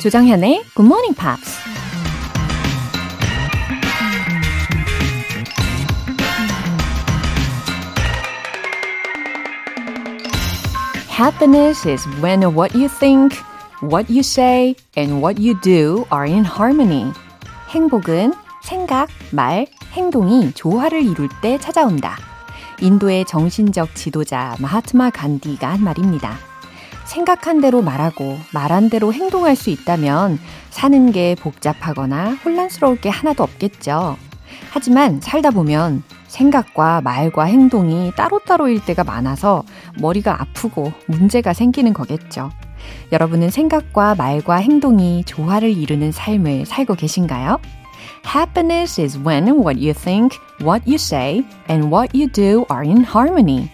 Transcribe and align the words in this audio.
조정현의 0.00 0.64
Good 0.74 0.86
Morning 0.86 1.14
Pops. 1.14 1.58
Happiness 11.10 11.86
is 11.86 12.08
when 12.22 12.42
what 12.44 12.74
you 12.74 12.88
think, 12.88 13.36
what 13.82 14.10
you 14.10 14.20
say, 14.20 14.74
and 14.96 15.20
what 15.22 15.38
you 15.38 15.54
do 15.60 16.06
are 16.10 16.24
in 16.24 16.46
harmony. 16.46 17.12
행복은 17.68 18.32
생각, 18.62 19.10
말, 19.32 19.66
행동이 19.92 20.52
조화를 20.54 21.02
이룰 21.04 21.28
때 21.42 21.58
찾아온다. 21.58 22.16
인도의 22.80 23.26
정신적 23.26 23.94
지도자 23.94 24.56
마하트마 24.60 25.10
간디가 25.10 25.68
한 25.68 25.84
말입니다. 25.84 26.49
생각한 27.10 27.60
대로 27.60 27.82
말하고 27.82 28.38
말한 28.54 28.88
대로 28.88 29.12
행동할 29.12 29.56
수 29.56 29.70
있다면 29.70 30.38
사는 30.70 31.10
게 31.10 31.34
복잡하거나 31.34 32.36
혼란스러울 32.44 33.00
게 33.00 33.08
하나도 33.08 33.42
없겠죠. 33.42 34.16
하지만 34.70 35.20
살다 35.20 35.50
보면 35.50 36.04
생각과 36.28 37.00
말과 37.00 37.44
행동이 37.44 38.12
따로따로일 38.16 38.84
때가 38.84 39.02
많아서 39.02 39.64
머리가 40.00 40.40
아프고 40.40 40.92
문제가 41.06 41.52
생기는 41.52 41.92
거겠죠. 41.92 42.50
여러분은 43.10 43.50
생각과 43.50 44.14
말과 44.14 44.56
행동이 44.56 45.24
조화를 45.24 45.76
이루는 45.76 46.12
삶을 46.12 46.64
살고 46.64 46.94
계신가요? 46.94 47.58
Happiness 48.24 49.00
is 49.00 49.18
when 49.18 49.48
what 49.48 49.80
you 49.80 49.92
think, 49.92 50.38
what 50.62 50.84
you 50.86 50.94
say, 50.94 51.44
and 51.68 51.92
what 51.92 52.16
you 52.16 52.30
do 52.30 52.64
are 52.70 52.86
in 52.86 53.02
harmony. 53.02 53.68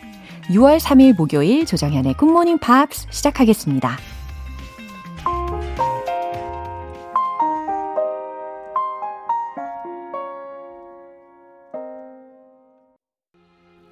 6월 0.48 0.78
3일 0.78 1.16
목요일 1.16 1.66
조정현의 1.66 2.14
Morning 2.22 2.60
Pops 2.64 3.08
시작하겠습니다. 3.10 3.96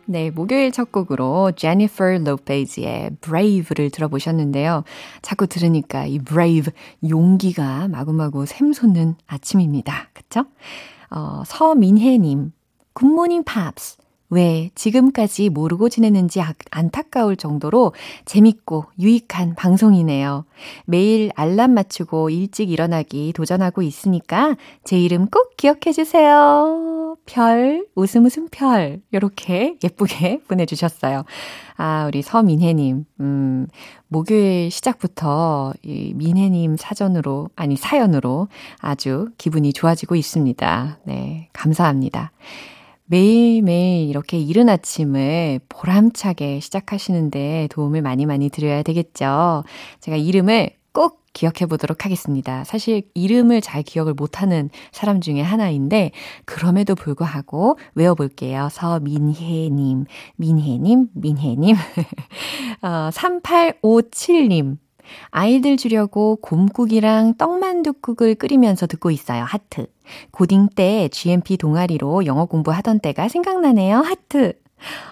네, 0.06 0.30
목요일 0.30 0.70
첫 0.70 0.92
곡으로 0.92 1.50
제니퍼 1.56 2.19
로페즈의 2.24 3.16
Brave를 3.20 3.91
들어보셨는데요. 3.91 4.84
자꾸 5.22 5.48
들으니까 5.48 6.06
이 6.06 6.20
Brave, 6.20 6.72
용기가 7.08 7.89
마구마구 7.89 8.46
샘솟는 8.46 9.16
아침입니다. 9.27 10.11
그쵸? 10.12 10.44
어, 11.11 11.42
서민혜님, 11.46 12.52
굿모닝 12.92 13.42
팝스. 13.42 14.03
왜 14.34 14.70
지금까지 14.74 15.48
모르고 15.48 15.88
지냈는지 15.88 16.42
안타까울 16.72 17.36
정도로 17.36 17.92
재밌고 18.24 18.86
유익한 18.98 19.54
방송이네요. 19.54 20.44
매일 20.86 21.30
알람 21.36 21.72
맞추고 21.72 22.30
일찍 22.30 22.70
일어나기 22.70 23.32
도전하고 23.32 23.82
있으니까 23.82 24.56
제 24.82 24.98
이름 24.98 25.28
꼭 25.28 25.56
기억해 25.56 25.92
주세요. 25.92 27.16
별, 27.27 27.86
웃음 27.94 28.24
웃음 28.24 28.48
별. 28.50 29.00
요렇게 29.12 29.77
예쁘게 29.82 30.40
보내주셨어요. 30.48 31.24
아, 31.77 32.06
우리 32.08 32.22
서민혜님, 32.22 33.05
음, 33.20 33.66
목요일 34.08 34.70
시작부터 34.70 35.72
이 35.82 36.12
민혜님 36.14 36.77
사전으로, 36.77 37.50
아니, 37.55 37.77
사연으로 37.77 38.48
아주 38.78 39.28
기분이 39.38 39.72
좋아지고 39.72 40.16
있습니다. 40.16 40.98
네, 41.05 41.48
감사합니다. 41.52 42.32
매일매일 43.06 44.08
이렇게 44.08 44.38
이른 44.38 44.69
아침을 44.69 45.60
보람차게 45.69 46.60
시작하시는데 46.60 47.69
도움을 47.70 48.02
많이 48.02 48.27
많이 48.27 48.48
드려야 48.48 48.83
되겠죠. 48.83 49.64
제가 50.01 50.17
이름을 50.17 50.70
꼭 50.92 51.24
기억해 51.34 51.67
보도록 51.68 52.05
하겠습니다. 52.05 52.64
사실 52.64 53.02
이름을 53.14 53.61
잘 53.61 53.83
기억을 53.83 54.14
못하는 54.14 54.70
사람 54.92 55.20
중에 55.20 55.42
하나인데, 55.42 56.12
그럼에도 56.45 56.95
불구하고 56.95 57.77
외워볼게요. 57.95 58.68
서민혜님, 58.70 60.05
민혜님, 60.36 61.08
민혜님. 61.12 61.74
어, 62.83 63.11
3857님. 63.11 64.78
아이들 65.30 65.76
주려고 65.76 66.36
곰국이랑 66.36 67.34
떡만둣국을 67.36 68.34
끓이면서 68.34 68.86
듣고 68.86 69.10
있어요. 69.10 69.44
하트. 69.44 69.86
고딩 70.30 70.68
때 70.74 71.08
GMP 71.08 71.56
동아리로 71.56 72.26
영어 72.26 72.44
공부하던 72.44 73.00
때가 73.00 73.28
생각나네요. 73.28 73.98
하트. 73.98 74.54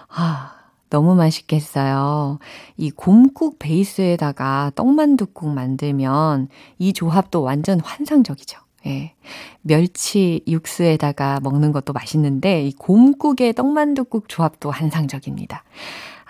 아, 0.09 0.53
너무 0.89 1.15
맛있겠어요. 1.15 2.39
이 2.77 2.91
곰국 2.91 3.57
베이스에다가 3.57 4.71
떡만둣국 4.75 5.49
만들면 5.49 6.49
이 6.77 6.93
조합도 6.93 7.41
완전 7.41 7.79
환상적이죠. 7.79 8.59
예. 8.85 9.13
멸치 9.61 10.43
육수에다가 10.47 11.39
먹는 11.41 11.71
것도 11.71 11.93
맛있는데 11.93 12.63
이 12.63 12.73
곰국에 12.73 13.53
떡만둣국 13.53 14.27
조합도 14.27 14.71
환상적입니다. 14.71 15.63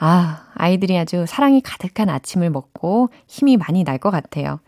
아, 0.05 0.47
아이들이 0.55 0.97
아주 0.97 1.23
사랑이 1.25 1.61
가득한 1.61 2.09
아침을 2.09 2.49
먹고 2.49 3.09
힘이 3.27 3.55
많이 3.55 3.85
날 3.85 3.99
것 3.99 4.11
같아요. 4.11 4.59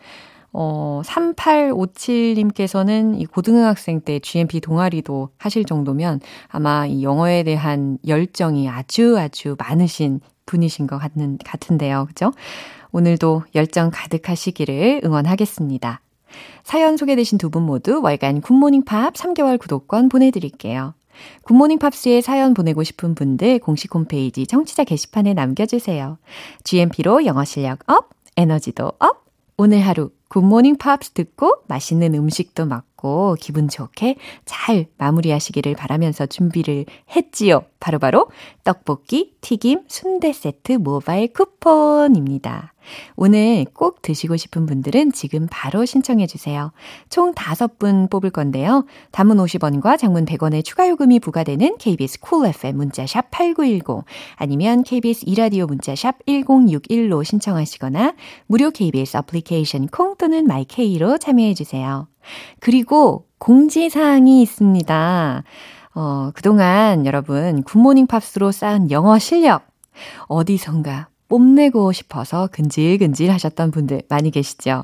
어, 0.53 1.01
3857님께서는 1.03 3.19
이 3.19 3.25
고등학생 3.25 3.99
때 3.99 4.19
GMP 4.19 4.61
동아리도 4.61 5.31
하실 5.37 5.65
정도면 5.65 6.21
아마 6.47 6.85
이 6.85 7.03
영어에 7.03 7.43
대한 7.43 7.97
열정이 8.07 8.69
아주 8.69 9.17
아주 9.19 9.57
많으신 9.59 10.21
분이신 10.45 10.87
것 10.87 10.99
같는, 10.99 11.37
같은데요. 11.43 12.05
그죠? 12.07 12.31
오늘도 12.93 13.43
열정 13.55 13.89
가득하시기를 13.91 15.01
응원하겠습니다. 15.03 15.99
사연 16.63 16.95
소개되신 16.95 17.37
두 17.37 17.49
분 17.49 17.63
모두 17.63 17.99
월간 18.01 18.39
굿모닝 18.39 18.85
팝 18.85 19.15
3개월 19.15 19.59
구독권 19.59 20.07
보내드릴게요. 20.07 20.93
굿모닝 21.43 21.79
팝스에 21.79 22.21
사연 22.21 22.53
보내고 22.53 22.83
싶은 22.83 23.15
분들 23.15 23.59
공식 23.59 23.93
홈페이지 23.93 24.47
청취자 24.47 24.83
게시판에 24.83 25.33
남겨주세요. 25.33 26.17
GMP로 26.63 27.25
영어 27.25 27.43
실력 27.43 27.79
up, 27.89 28.09
에너지도 28.37 28.93
up! 28.99 29.25
오늘 29.57 29.79
하루 29.81 30.09
굿모닝 30.27 30.77
팝스 30.77 31.11
듣고 31.11 31.63
맛있는 31.67 32.13
음식도 32.13 32.65
먹고 32.65 32.94
기분 33.39 33.67
좋게 33.67 34.15
잘 34.45 34.87
마무리하시기를 34.97 35.75
바라면서 35.75 36.25
준비를 36.25 36.85
했지요. 37.15 37.63
바로바로 37.79 38.25
바로 38.25 38.31
떡볶이, 38.63 39.35
튀김, 39.41 39.83
순대 39.87 40.33
세트 40.33 40.73
모바일 40.73 41.31
쿠폰입니다. 41.31 42.73
오늘 43.15 43.65
꼭 43.73 44.01
드시고 44.01 44.37
싶은 44.37 44.65
분들은 44.65 45.11
지금 45.11 45.47
바로 45.49 45.85
신청해 45.85 46.27
주세요. 46.27 46.71
총 47.09 47.33
5분 47.33 48.09
뽑을 48.09 48.29
건데요. 48.29 48.85
단문 49.11 49.37
50원과 49.37 49.97
장문 49.97 50.25
100원의 50.25 50.63
추가 50.63 50.87
요금이 50.89 51.19
부과되는 51.19 51.77
KBS 51.77 52.19
쿨 52.19 52.29
cool 52.29 52.49
FM 52.49 52.77
문자샵 52.77 53.31
8910 53.31 54.05
아니면 54.35 54.83
KBS 54.83 55.25
이라디오 55.27 55.65
문자샵 55.65 56.25
1061로 56.25 57.23
신청하시거나 57.23 58.13
무료 58.47 58.71
KBS 58.71 59.17
애플리케이션 59.17 59.87
콩 59.87 60.15
또는 60.17 60.45
마이케이로 60.47 61.17
참여해 61.17 61.53
주세요. 61.53 62.07
그리고 62.59 63.25
공지사항이 63.37 64.41
있습니다. 64.41 65.43
어, 65.95 66.31
그동안 66.33 67.05
여러분 67.05 67.63
굿모닝 67.63 68.07
팝스로 68.07 68.51
쌓은 68.51 68.91
영어 68.91 69.17
실력 69.17 69.65
어디선가 70.27 71.07
뽐내고 71.27 71.91
싶어서 71.91 72.47
근질근질 72.51 73.31
하셨던 73.31 73.71
분들 73.71 74.03
많이 74.09 74.29
계시죠? 74.29 74.83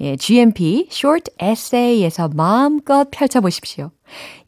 예, 0.00 0.16
GMP 0.16 0.88
Short 0.90 1.32
Essay에서 1.40 2.28
마음껏 2.28 3.08
펼쳐보십시오. 3.10 3.90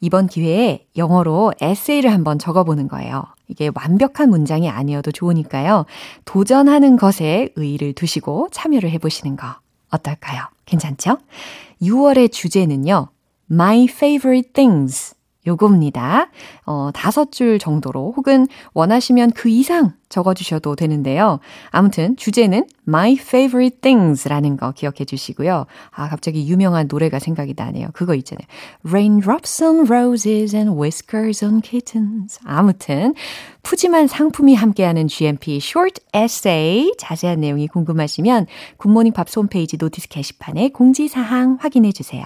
이번 0.01 0.27
기회에 0.27 0.85
영어로 0.95 1.53
에세이를 1.61 2.11
한번 2.11 2.39
적어보는 2.39 2.87
거예요. 2.87 3.25
이게 3.47 3.69
완벽한 3.73 4.29
문장이 4.29 4.69
아니어도 4.69 5.11
좋으니까요. 5.11 5.85
도전하는 6.25 6.97
것에 6.97 7.49
의의를 7.55 7.93
두시고 7.93 8.49
참여를 8.51 8.89
해보시는 8.91 9.35
거 9.35 9.55
어떨까요? 9.91 10.43
괜찮죠? 10.65 11.17
6월의 11.82 12.32
주제는요. 12.32 13.08
My 13.50 13.84
favorite 13.84 14.52
things 14.52 15.13
요겁니다. 15.47 16.29
어, 16.65 16.89
다섯 16.93 17.31
줄 17.31 17.59
정도로 17.59 18.13
혹은 18.15 18.47
원하시면 18.73 19.31
그 19.31 19.49
이상 19.49 19.93
적어주셔도 20.09 20.75
되는데요. 20.75 21.39
아무튼 21.71 22.15
주제는 22.15 22.67
My 22.87 23.13
Favorite 23.13 23.81
Things 23.81 24.27
라는 24.29 24.57
거 24.57 24.71
기억해 24.71 25.05
주시고요. 25.05 25.65
아, 25.91 26.09
갑자기 26.09 26.47
유명한 26.47 26.87
노래가 26.89 27.19
생각이 27.19 27.53
나네요. 27.57 27.89
그거 27.93 28.15
있잖아요. 28.15 28.45
Raindrops 28.87 29.63
on 29.63 29.85
Roses 29.87 30.55
and 30.55 30.79
Whiskers 30.79 31.43
on 31.43 31.61
Kittens. 31.61 32.39
아무튼 32.45 33.13
푸짐한 33.63 34.07
상품이 34.07 34.55
함께하는 34.55 35.07
GMP 35.07 35.57
Short 35.57 36.01
Essay 36.15 36.91
자세한 36.97 37.39
내용이 37.39 37.67
궁금하시면 37.67 38.45
굿모닝 38.77 39.13
팝스 39.13 39.39
홈페이지 39.39 39.77
notice 39.77 40.07
게시판에 40.09 40.69
공지사항 40.69 41.57
확인해 41.59 41.91
주세요. 41.91 42.25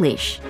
English. 0.00 0.40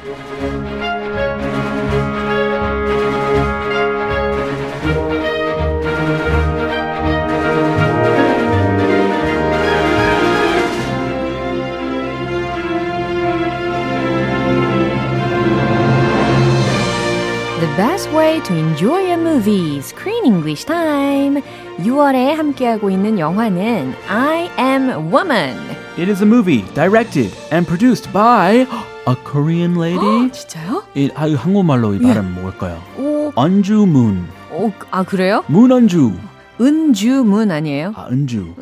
The 17.60 17.66
best 17.76 18.10
way 18.12 18.40
to 18.40 18.54
enjoy 18.54 19.12
a 19.12 19.16
movie, 19.16 19.80
Screen 19.82 20.24
English 20.24 20.64
Time. 20.64 21.42
6월에 21.78 22.34
함께하고 22.34 22.90
있는 22.90 23.18
영화는 23.18 23.94
I 24.08 24.50
Am 24.58 25.10
Woman. 25.10 25.56
It 25.98 26.08
is 26.10 26.22
a 26.22 26.26
movie 26.26 26.62
directed 26.74 27.32
and 27.50 27.66
produced 27.66 28.12
by 28.12 28.66
a 29.05 29.15
Korean 29.23 29.75
lady. 29.79 30.31
진짜요? 30.31 30.83
이, 30.95 31.09
아, 31.15 31.27
이 31.27 31.33
한국말로 31.35 31.93
이 31.95 31.99
발음 31.99 32.35
뭘까요? 32.35 32.81
오, 32.97 33.31
언주 33.35 33.85
문. 33.85 34.27
오, 34.51 34.71
아 34.91 35.03
그래요? 35.03 35.43
문언주. 35.47 36.13
은주문 36.61 37.49
아니에요? 37.49 37.93
아, 37.95 38.07
은주. 38.11 38.53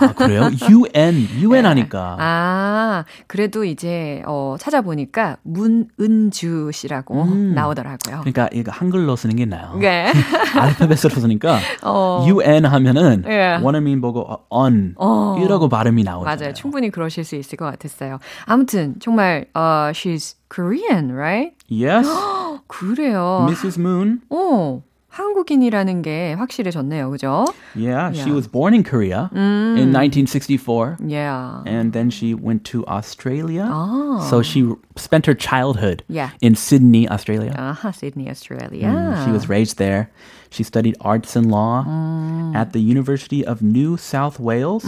아, 0.00 0.12
그래요? 0.14 0.48
UN. 0.70 1.28
UN 1.40 1.66
하니까. 1.66 2.16
아, 2.18 3.04
그래도 3.26 3.64
이제 3.64 4.22
어 4.26 4.56
찾아보니까 4.58 5.36
문은주 5.42 6.70
씨라고 6.72 7.22
음. 7.24 7.54
나오더라고요. 7.54 8.20
그러니까 8.20 8.48
이거 8.52 8.72
한글로 8.72 9.16
쓰는 9.16 9.36
게 9.36 9.44
나아요. 9.44 9.76
네. 9.78 10.12
알파벳으로 10.56 11.20
쓰니까 11.20 11.58
어. 11.84 12.24
UN 12.26 12.64
하면은 12.64 13.24
예. 13.26 13.58
원어민 13.62 14.00
보고 14.00 14.20
어, 14.20 14.46
on 14.50 14.94
어. 14.96 15.36
이라고 15.42 15.68
발음이 15.68 16.04
나오잖아요. 16.04 16.36
맞아요. 16.38 16.54
충분히 16.54 16.90
그러실 16.90 17.24
수 17.24 17.36
있을 17.36 17.56
것 17.58 17.66
같았어요. 17.66 18.18
아무튼 18.46 18.94
정말 19.00 19.46
어 19.54 19.90
she's 19.92 20.36
Korean, 20.52 21.12
right? 21.12 21.54
Yes, 21.70 22.08
그래요. 22.68 23.46
Mrs. 23.48 23.80
Moon. 23.80 24.20
어. 24.30 24.82
한국인이라는 25.11 26.01
게 26.03 26.33
확실해졌네요. 26.33 27.09
그죠? 27.09 27.45
Yeah, 27.75 28.11
she 28.13 28.29
Yeah. 28.29 28.35
was 28.35 28.47
born 28.47 28.73
in 28.75 28.83
Korea 28.83 29.29
in 29.33 29.91
1964. 29.91 30.97
Yeah. 31.07 31.63
And 31.65 31.91
then 31.91 32.09
she 32.11 32.35
went 32.35 32.63
to 32.71 32.85
Australia. 32.87 33.65
아. 33.65 34.21
So 34.29 34.41
she 34.43 34.67
spent 34.95 35.25
her 35.25 35.33
childhood 35.33 36.03
Yeah. 36.07 36.31
in 36.41 36.53
Sydney, 36.55 37.07
Australia. 37.09 37.53
아하, 37.57 37.91
Sydney, 37.95 38.29
Australia. 38.29 38.87
Mm, 38.89 39.25
She 39.25 39.31
was 39.31 39.49
raised 39.49 39.77
there. 39.77 40.09
She 40.51 40.63
studied 40.63 40.95
arts 41.01 41.35
and 41.35 41.51
law 41.51 41.83
at 42.55 42.71
the 42.73 42.79
University 42.79 43.45
of 43.45 43.61
New 43.61 43.97
South 43.97 44.39
Wales. 44.39 44.85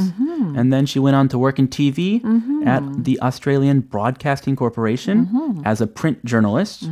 And 0.55 0.71
then 0.71 0.85
she 0.85 0.99
went 0.99 1.15
on 1.15 1.27
to 1.29 1.37
work 1.37 1.59
in 1.59 1.67
TV 1.67 2.23
at 2.65 2.81
the 3.03 3.19
Australian 3.21 3.81
Broadcasting 3.81 4.55
Corporation 4.55 5.61
as 5.65 5.81
a 5.81 5.87
print 5.87 6.23
journalist. 6.25 6.87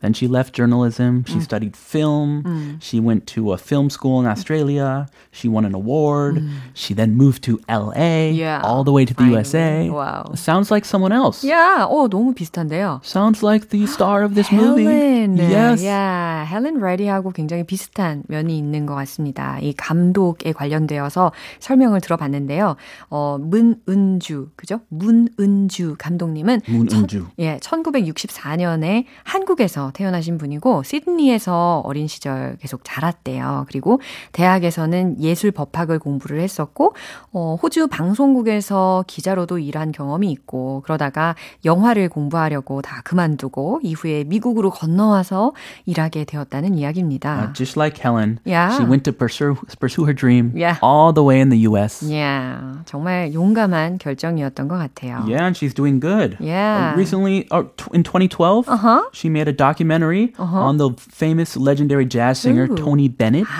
Then 0.00 0.12
she 0.12 0.28
left 0.28 0.52
journalism. 0.52 1.24
She 1.26 1.40
studied 1.40 1.74
film. 1.76 2.76
She 2.80 3.00
went 3.00 3.26
to 3.34 3.52
a 3.52 3.58
film 3.58 3.88
school 3.88 4.20
in 4.20 4.26
Australia. 4.26 5.08
She 5.32 5.48
won 5.48 5.64
an 5.64 5.74
award. 5.74 6.44
She 6.74 6.92
then 6.92 7.16
moved 7.16 7.42
to 7.48 7.58
LA, 7.72 8.28
Yeah, 8.30 8.60
all 8.62 8.84
the 8.84 8.92
way 8.92 9.06
to 9.06 9.14
the 9.14 9.24
finally. 9.24 9.40
USA. 9.40 9.88
Wow. 9.88 10.32
Sounds 10.36 10.70
like 10.70 10.84
someone 10.84 11.10
else. 11.12 11.42
야, 11.48 11.88
어 11.88 12.06
너무 12.08 12.34
비슷한데요. 12.34 13.00
Sounds 13.02 13.42
like 13.42 13.70
the 13.70 13.86
star 13.86 14.22
of 14.22 14.34
this 14.36 14.52
movie. 14.52 14.84
헬렌, 14.84 15.38
Yes. 15.40 15.82
야, 15.86 16.44
헬렌 16.52 16.78
레디하고 16.78 17.32
굉장히 17.32 17.64
비슷한 17.64 18.07
면이 18.27 18.57
있는 18.57 18.85
것 18.85 18.95
같습니다. 18.95 19.59
이 19.59 19.73
감독에 19.73 20.51
관련되어서 20.51 21.31
설명을 21.59 22.01
들어봤는데요. 22.01 22.75
어, 23.09 23.37
문은주, 23.39 24.49
그죠? 24.55 24.81
문은주 24.89 25.95
감독님은 25.97 26.61
문은주. 26.67 27.19
천, 27.19 27.31
예, 27.39 27.57
1964년에 27.57 29.05
한국에서 29.23 29.91
태어나신 29.93 30.37
분이고 30.37 30.83
시드니에서 30.83 31.81
어린 31.85 32.07
시절 32.07 32.57
계속 32.59 32.81
자랐대요. 32.83 33.65
그리고 33.67 33.99
대학에서는 34.31 35.21
예술 35.21 35.51
법학을 35.51 35.99
공부를 35.99 36.39
했었고 36.39 36.93
어, 37.31 37.57
호주 37.61 37.87
방송국에서 37.87 39.03
기자로도 39.07 39.59
일한 39.59 39.91
경험이 39.91 40.31
있고 40.31 40.81
그러다가 40.83 41.35
영화를 41.65 42.09
공부하려고 42.09 42.81
다 42.81 43.01
그만두고 43.03 43.79
이후에 43.83 44.23
미국으로 44.25 44.69
건너와서 44.69 45.53
일하게 45.85 46.25
되었다는 46.25 46.75
이야기입니다. 46.75 47.39
Uh, 47.39 47.53
just 47.53 47.77
like 47.79 47.98
Helen, 47.98 48.40
Yeah. 48.44 48.76
she 48.76 48.84
went 48.84 49.04
to 49.04 49.12
pursue 49.12 49.56
pursue 49.78 50.04
her 50.04 50.12
dream 50.14 50.52
Yeah. 50.54 50.76
all 50.82 51.12
the 51.12 51.22
way 51.22 51.40
in 51.40 51.50
the 51.50 51.58
U.S. 51.68 52.02
야, 52.12 52.82
정말 52.86 53.32
용감한 53.34 53.98
결정이었던 53.98 54.68
것 54.68 54.78
같아요. 54.78 55.24
Yeah, 55.26 55.46
and 55.46 55.56
she's 55.56 55.74
doing 55.74 56.00
good. 56.00 56.36
Yeah. 56.40 56.92
Uh, 56.94 56.96
recently, 56.96 57.46
uh, 57.50 57.64
t- 57.76 57.90
in 57.92 58.02
2012, 58.02 58.68
Uh-huh. 58.68 59.02
she 59.12 59.28
made 59.28 59.48
a 59.48 59.52
documentary 59.52 60.32
on 60.38 60.76
the 60.78 60.90
famous 60.98 61.56
legendary 61.56 62.06
jazz 62.06 62.38
singer 62.38 62.64
Ooh. 62.70 62.76
Tony 62.76 63.08
Bennett 63.08 63.46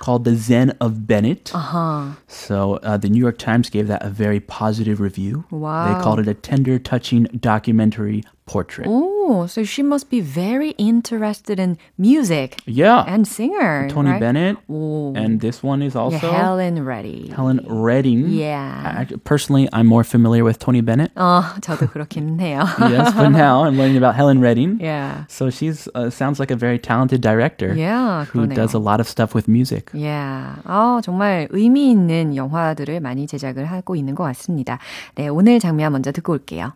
called 0.00 0.24
The 0.24 0.34
Zen 0.34 0.72
of 0.80 1.06
Bennett. 1.06 1.52
아하. 1.52 2.16
So 2.26 2.80
uh, 2.82 2.96
the 2.96 3.08
New 3.08 3.20
York 3.20 3.36
Times 3.38 3.68
gave 3.68 3.86
that 3.88 4.02
a 4.04 4.08
very 4.08 4.40
positive 4.40 4.98
review. 5.00 5.44
Wow. 5.50 5.92
They 5.92 6.00
called 6.02 6.18
it 6.20 6.28
a 6.28 6.34
tender, 6.34 6.78
touching 6.78 7.24
documentary 7.38 8.24
portrait. 8.46 8.86
Oh, 8.88 9.46
so 9.46 9.62
she 9.62 9.82
must 9.82 10.10
be 10.10 10.20
very 10.20 10.70
interested 10.76 11.60
in 11.60 11.78
music 11.96 12.56
Yeah. 12.66 13.04
and 13.06 13.26
singer. 13.26 13.86
Tony 13.88 14.10
right? 14.10 14.20
Bennett. 14.20 14.56
오. 14.68 15.12
And 15.16 15.38
this 15.40 15.62
one 15.62 15.82
is 15.82 15.94
Yeah, 15.94 16.02
also 16.02 16.18
Helen 16.32 16.84
Reddy. 16.84 17.30
Helen 17.30 17.60
Redding. 17.68 18.26
Yeah. 18.28 19.06
I- 19.06 19.16
personally, 19.22 19.68
I'm 19.72 19.86
more 19.86 20.02
familiar 20.02 20.42
with 20.42 20.58
Tony 20.58 20.80
Bennett. 20.80 21.12
어, 21.14 21.42
저도 21.60 21.86
그렇긴 21.88 22.40
해요. 22.40 22.66
yes, 22.90 23.14
but 23.14 23.28
now 23.30 23.62
I'm 23.62 23.78
learning 23.78 23.96
about 23.96 24.16
Helen 24.16 24.40
Redding. 24.40 24.78
yeah. 24.80 25.24
So 25.28 25.48
she's 25.50 25.86
uh, 25.94 26.10
sounds 26.10 26.40
like 26.40 26.50
a 26.50 26.56
very 26.56 26.78
talented 26.78 27.20
director 27.20 27.72
Yeah, 27.74 28.24
who 28.24 28.46
그러네요. 28.48 28.54
does 28.56 28.74
a 28.74 28.80
lot 28.82 28.98
of 28.98 29.06
stuff 29.06 29.32
with 29.32 29.46
music. 29.46 29.90
Yeah. 29.94 30.56
아, 30.66 31.00
정말 31.04 31.46
의미 31.50 31.90
있는 31.92 32.34
영화들을 32.34 32.98
많이 32.98 33.28
제작을 33.28 33.64
하고 33.66 33.94
있는 33.94 34.16
것 34.16 34.24
같습니다. 34.24 34.78
네, 35.14 35.28
오늘 35.28 35.60
장면 35.60 35.92
먼저 35.92 36.10
듣고 36.10 36.32
올게요. 36.32 36.72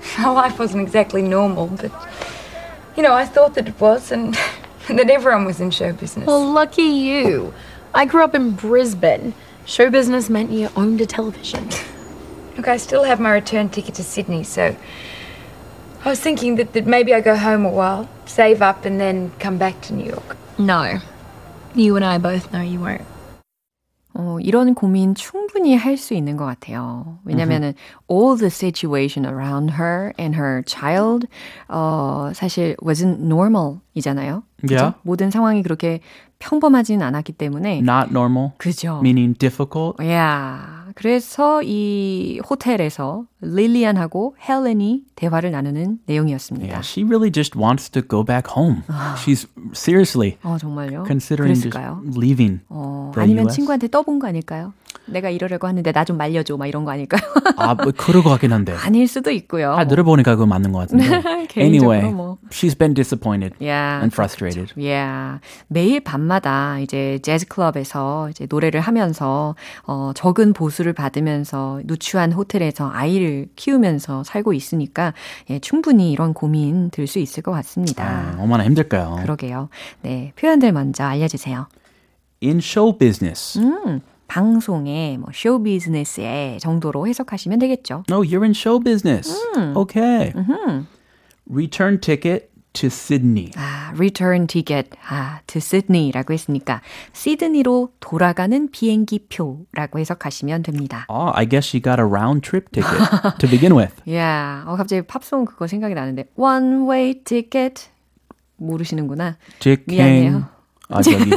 My 0.18 0.30
life 0.30 0.58
wasn't 0.58 0.82
exactly 0.82 1.22
normal, 1.22 1.68
but 1.68 1.92
you 2.96 3.02
know, 3.02 3.12
I 3.12 3.24
thought 3.24 3.54
that 3.54 3.68
it 3.68 3.80
was, 3.80 4.10
and, 4.10 4.36
and 4.88 4.98
that 4.98 5.10
everyone 5.10 5.44
was 5.44 5.60
in 5.60 5.70
show 5.70 5.92
business. 5.92 6.26
Well, 6.26 6.44
lucky 6.44 6.82
you. 6.82 7.54
I 7.94 8.04
grew 8.04 8.24
up 8.24 8.34
in 8.34 8.52
Brisbane. 8.52 9.34
Show 9.64 9.90
business 9.90 10.28
meant 10.28 10.50
you 10.50 10.70
owned 10.76 11.00
a 11.00 11.06
television. 11.06 11.68
Look, 12.56 12.68
I 12.68 12.76
still 12.76 13.04
have 13.04 13.20
my 13.20 13.32
return 13.32 13.68
ticket 13.68 13.94
to 13.96 14.02
Sydney, 14.02 14.42
so 14.42 14.76
I 16.04 16.08
was 16.08 16.20
thinking 16.20 16.56
that, 16.56 16.72
that 16.72 16.86
maybe 16.86 17.14
I 17.14 17.20
go 17.20 17.36
home 17.36 17.64
a 17.64 17.70
while, 17.70 18.08
save 18.26 18.62
up, 18.62 18.84
and 18.84 19.00
then 19.00 19.30
come 19.38 19.58
back 19.58 19.80
to 19.82 19.94
New 19.94 20.06
York. 20.06 20.36
No. 20.58 20.98
You 21.74 21.96
and 21.96 22.04
I 22.04 22.18
both 22.18 22.52
know 22.52 22.60
you 22.62 22.80
won't. 22.80 23.02
어, 24.20 24.38
이런 24.40 24.74
고민 24.74 25.14
충분히 25.14 25.76
할 25.76 25.96
수 25.96 26.12
있는 26.12 26.36
것 26.36 26.44
같아요. 26.44 27.18
왜냐면은 27.24 27.72
all 28.10 28.36
the 28.36 28.50
situation 28.50 29.24
around 29.24 29.74
her 29.74 30.12
and 30.18 30.36
her 30.36 30.62
child 30.66 31.26
어, 31.68 32.30
사실 32.34 32.76
wasn't 32.82 33.20
normal이잖아요. 33.20 34.42
그죠? 34.60 34.74
Yeah. 34.74 34.96
모든 35.02 35.30
상황이 35.30 35.62
그렇게 35.62 36.00
평범하진 36.40 37.00
않았기 37.02 37.32
때문에 37.32 37.78
Not 37.78 38.10
normal, 38.10 38.50
그죠. 38.58 38.98
meaning 39.02 39.36
difficult. 39.38 39.96
야, 40.04 40.77
그래서 40.98 41.62
이 41.62 42.40
호텔에서 42.50 43.24
릴리안하고 43.40 44.34
헬렌이 44.48 45.04
대화를 45.14 45.52
나누는 45.52 46.00
내용이었습니다. 46.06 46.66
Yeah, 46.66 46.80
she 46.84 47.04
really 47.06 47.30
just 47.30 47.56
wants 47.56 47.88
to 47.88 48.02
go 48.02 48.24
back 48.24 48.50
home. 48.50 48.82
She's 49.14 49.46
seriously 49.74 50.38
어, 50.42 50.58
정말요? 50.58 51.04
considering 51.06 51.54
just 51.54 51.70
그랬을까요? 51.70 52.02
leaving. 52.16 52.62
어, 52.68 53.12
아니면 53.14 53.46
US. 53.46 53.54
친구한테 53.54 53.86
떠본 53.86 54.18
거 54.18 54.26
아닐까요? 54.26 54.72
내가 55.10 55.30
이러려고 55.30 55.66
하는데 55.66 55.90
나 55.92 56.04
좀 56.04 56.16
말려줘, 56.16 56.56
막 56.56 56.66
이런 56.66 56.84
거 56.84 56.90
아닐까요? 56.92 57.20
아, 57.56 57.74
뭐 57.74 57.92
그럴 57.96 58.22
것 58.22 58.30
같긴 58.30 58.52
한데. 58.52 58.72
아닐 58.84 59.06
수도 59.06 59.30
있고요. 59.30 59.72
아, 59.74 59.86
들어보니까 59.86 60.32
그거 60.36 60.46
맞는 60.46 60.72
것 60.72 60.78
같은데. 60.80 61.04
anyway, 61.58 62.10
뭐. 62.12 62.38
she's 62.50 62.76
been 62.78 62.94
disappointed 62.94 63.54
Yeah, 63.60 64.00
and 64.00 64.12
frustrated. 64.14 64.72
Yeah. 64.78 65.40
매일 65.66 66.00
밤마다 66.00 66.78
이제 66.78 67.18
재즈 67.22 67.46
클럽에서 67.48 68.30
이제 68.30 68.46
노래를 68.48 68.80
하면서 68.80 69.54
어 69.86 70.12
적은 70.14 70.52
보수를 70.54 70.92
받으면서 70.94 71.80
누추한 71.84 72.32
호텔에서 72.32 72.90
아이를 72.92 73.48
키우면서 73.56 74.24
살고 74.24 74.52
있으니까 74.54 75.12
예, 75.50 75.58
충분히 75.58 76.12
이런 76.12 76.32
고민 76.32 76.90
들 76.90 77.06
수 77.06 77.18
있을 77.18 77.42
것 77.42 77.52
같습니다. 77.52 78.04
아, 78.04 78.36
얼마나 78.40 78.64
힘들까요? 78.64 79.18
그러게요. 79.22 79.68
네, 80.02 80.32
표현들 80.36 80.72
먼저 80.72 81.04
알려 81.04 81.26
주세요. 81.28 81.66
In 82.42 82.58
show 82.58 82.96
business, 82.96 83.58
방송에 84.28 85.16
뭐 85.18 85.30
쇼 85.32 85.62
비즈니스에 85.62 86.58
정도로 86.60 87.06
해석하시면 87.08 87.58
되겠죠. 87.58 88.04
Oh, 88.12 88.22
you're 88.22 88.42
in 88.44 88.52
show 88.52 88.78
business. 88.82 89.34
Okay. 89.74 90.32
Return 91.50 91.98
ticket 91.98 92.50
to 92.74 92.86
Sydney. 92.88 93.50
아, 93.56 93.90
return 93.96 94.46
ticket 94.46 94.90
아, 95.08 95.40
to 95.46 95.58
Sydney라고 95.58 96.34
했으니까 96.34 96.82
시드니로 97.12 97.92
돌아가는 98.00 98.68
비행기 98.70 99.26
표라고 99.30 99.98
해석하시면 99.98 100.62
됩니다. 100.62 101.06
Oh, 101.08 101.32
I 101.34 101.48
guess 101.48 101.66
she 101.66 101.80
got 101.82 101.98
a 101.98 102.04
round 102.06 102.42
trip 102.46 102.70
ticket 102.70 102.98
to 103.40 103.48
begin 103.48 103.74
with. 103.74 103.94
야, 104.14 104.62
어, 104.66 104.76
갑자기 104.76 105.02
팝송 105.02 105.46
그거 105.46 105.66
생각이 105.66 105.94
나는데 105.94 106.26
one 106.36 106.86
way 106.88 107.14
ticket 107.24 107.88
모르시는구나. 108.56 109.38
직행. 109.58 109.84
미안해요. 109.96 110.44
아, 110.90 111.02
저기 111.02 111.30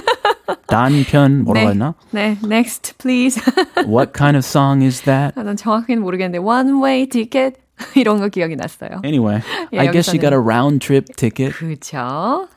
단편 0.68 1.44
뭐라고 1.44 1.70
했나? 1.70 1.94
네, 2.12 2.38
next 2.44 2.98
please. 2.98 3.42
What 3.86 4.14
kind 4.14 4.36
of 4.38 4.46
song 4.46 4.84
is 4.86 5.02
that? 5.04 5.34
아, 5.38 5.44
난 5.44 5.56
정확히는 5.56 6.02
모르겠는데 6.02 6.38
one 6.40 6.82
way 6.82 7.08
ticket 7.08 7.56
이런 7.96 8.20
거 8.20 8.28
기억이 8.30 8.56
났어요. 8.56 9.02
Anyway, 9.04 9.42
예, 9.74 9.80
I 9.80 9.92
guess 9.92 10.10
she 10.10 10.18
여기서는- 10.20 10.22
got 10.22 10.34
a 10.34 10.40
round 10.40 10.80
trip 10.86 11.06
ticket. 11.16 11.54
그렇죠. 11.54 12.48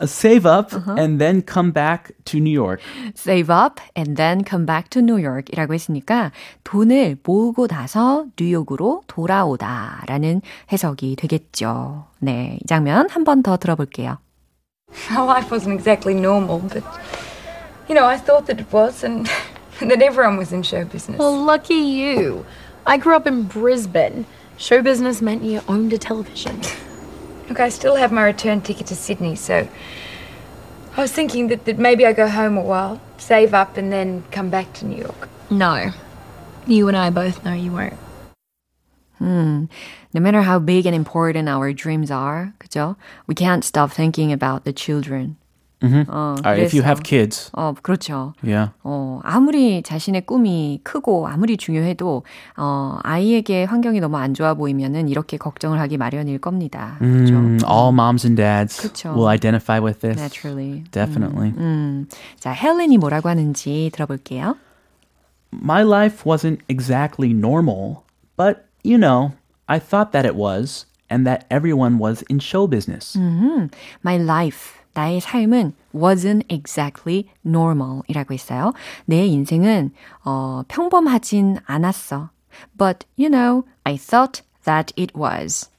Uh, 0.00 0.08
Save 0.08 0.44
up 0.44 0.74
and 0.98 1.20
then 1.22 1.40
come 1.46 1.70
back 1.72 2.10
to 2.24 2.38
New 2.40 2.50
York. 2.50 2.80
Save 3.14 3.48
up 3.48 3.80
and 3.96 4.16
then 4.16 4.42
come 4.44 4.66
back 4.66 4.90
to 4.90 5.00
New 5.00 5.16
York이라고 5.22 5.72
했으니까 5.72 6.32
돈을 6.64 7.18
모으고 7.22 7.68
나서 7.68 8.24
뉴욕으로 8.36 9.02
돌아오다라는 9.06 10.42
해석이 10.72 11.14
되겠죠. 11.14 12.06
네, 12.18 12.58
이 12.60 12.66
장면 12.66 13.06
한 13.08 13.22
번 13.22 13.44
더 13.44 13.56
들어볼게요. 13.56 14.18
My 15.10 15.22
life 15.22 15.50
wasn't 15.50 15.74
exactly 15.74 16.14
normal, 16.14 16.60
but 16.60 16.84
you 17.88 17.94
know, 17.94 18.06
I 18.06 18.16
thought 18.16 18.46
that 18.46 18.60
it 18.60 18.72
was, 18.72 19.04
and 19.04 19.26
that 19.80 20.02
everyone 20.02 20.36
was 20.36 20.52
in 20.52 20.62
show 20.62 20.84
business. 20.84 21.18
Well, 21.18 21.36
lucky 21.36 21.74
you. 21.74 22.46
I 22.86 22.96
grew 22.96 23.16
up 23.16 23.26
in 23.26 23.44
Brisbane. 23.44 24.26
Show 24.56 24.82
business 24.82 25.20
meant 25.20 25.42
you 25.42 25.62
owned 25.68 25.92
a 25.92 25.98
television. 25.98 26.60
Look, 27.48 27.60
I 27.60 27.68
still 27.68 27.96
have 27.96 28.12
my 28.12 28.24
return 28.24 28.60
ticket 28.60 28.86
to 28.88 28.94
Sydney, 28.94 29.36
so 29.36 29.68
I 30.96 31.00
was 31.00 31.12
thinking 31.12 31.48
that, 31.48 31.64
that 31.64 31.78
maybe 31.78 32.06
I 32.06 32.12
go 32.12 32.28
home 32.28 32.56
a 32.56 32.62
while, 32.62 33.00
save 33.18 33.52
up, 33.52 33.76
and 33.76 33.92
then 33.92 34.24
come 34.30 34.48
back 34.48 34.72
to 34.74 34.86
New 34.86 34.96
York. 34.96 35.28
No. 35.50 35.92
You 36.66 36.88
and 36.88 36.96
I 36.96 37.10
both 37.10 37.44
know 37.44 37.52
you 37.52 37.72
won't. 37.72 37.98
음, 39.20 39.68
no 40.13 40.21
matter 40.21 40.41
how 40.43 40.59
big 40.59 40.85
and 40.87 40.95
important 40.95 41.49
our 41.49 41.73
dreams 41.73 42.11
are, 42.11 42.51
그죠? 42.59 42.95
We 43.27 43.35
can't 43.35 43.63
stop 43.63 43.91
thinking 43.93 44.31
about 44.31 44.63
the 44.63 44.73
children. 44.73 45.35
어, 45.81 45.87
All 46.11 46.43
right, 46.43 46.59
if 46.61 46.73
you 46.75 46.83
그래서- 46.83 46.87
have 46.87 47.03
kids, 47.03 47.49
어, 47.53 47.73
그렇죠. 47.81 48.33
yeah. 48.43 48.71
어, 48.83 49.21
아무리 49.23 49.81
자신의 49.81 50.25
꿈이 50.25 50.81
크고 50.83 51.29
아무리 51.29 51.55
중요해도 51.55 52.23
어, 52.57 52.97
아이에게 53.01 53.63
환경이 53.63 54.01
너무 54.01 54.17
안 54.17 54.33
좋아 54.33 54.55
보이면은 54.55 55.07
이렇게 55.07 55.37
걱정을 55.37 55.79
하기 55.79 55.95
마련일 55.95 56.39
겁니다. 56.39 56.97
그렇죠? 56.99 57.33
Mm, 57.33 57.59
all 57.65 57.93
moms 57.93 58.25
and 58.27 58.35
dads 58.35 58.81
그쵸. 58.81 59.13
will 59.15 59.29
identify 59.29 59.79
with 59.79 60.01
this. 60.01 60.19
Naturally. 60.19 60.83
Definitely. 60.91 61.53
음. 61.57 62.09
자, 62.37 62.51
헬렌이 62.51 62.97
뭐라고 62.97 63.29
하는지 63.29 63.89
들어볼게요. 63.93 64.57
My 65.53 65.83
life 65.83 66.25
wasn't 66.25 66.59
exactly 66.67 67.31
normal, 67.31 68.03
but 68.35 68.65
you 68.83 68.97
know, 68.97 69.31
I 69.67 69.79
thought 69.79 70.11
that 70.13 70.25
it 70.25 70.35
was, 70.35 70.85
and 71.09 71.25
that 71.25 71.45
everyone 71.49 71.97
was 71.97 72.23
in 72.29 72.39
show 72.39 72.67
business. 72.67 73.15
My 74.03 74.17
life, 74.17 74.79
나의 74.93 75.21
삶은 75.21 75.73
wasn't 75.93 76.43
exactly 76.49 77.25
normal 77.45 78.03
이라고 78.07 78.33
했어요. 78.33 78.73
내 79.05 79.25
인생은 79.25 79.91
어, 80.25 80.63
평범하진 80.67 81.59
않았어. 81.65 82.29
But, 82.75 83.05
you 83.15 83.29
know, 83.29 83.65
I 83.85 83.95
thought 83.97 84.41
that 84.65 84.91
it 84.97 85.15
was. 85.15 85.69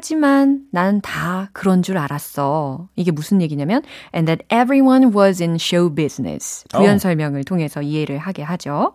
하지만 0.00 0.60
난 0.72 1.00
다 1.00 1.48
그런 1.54 1.82
줄 1.82 1.96
알았어. 1.96 2.88
이게 2.96 3.10
무슨 3.10 3.40
얘기냐면 3.40 3.80
and 4.14 4.26
that 4.26 4.44
everyone 4.52 5.10
was 5.16 5.42
in 5.42 5.54
show 5.54 5.88
business. 5.88 6.64
부연 6.68 6.96
어. 6.96 6.98
설명을 6.98 7.44
통해서 7.44 7.80
이해를 7.80 8.18
하게 8.18 8.42
하죠. 8.42 8.92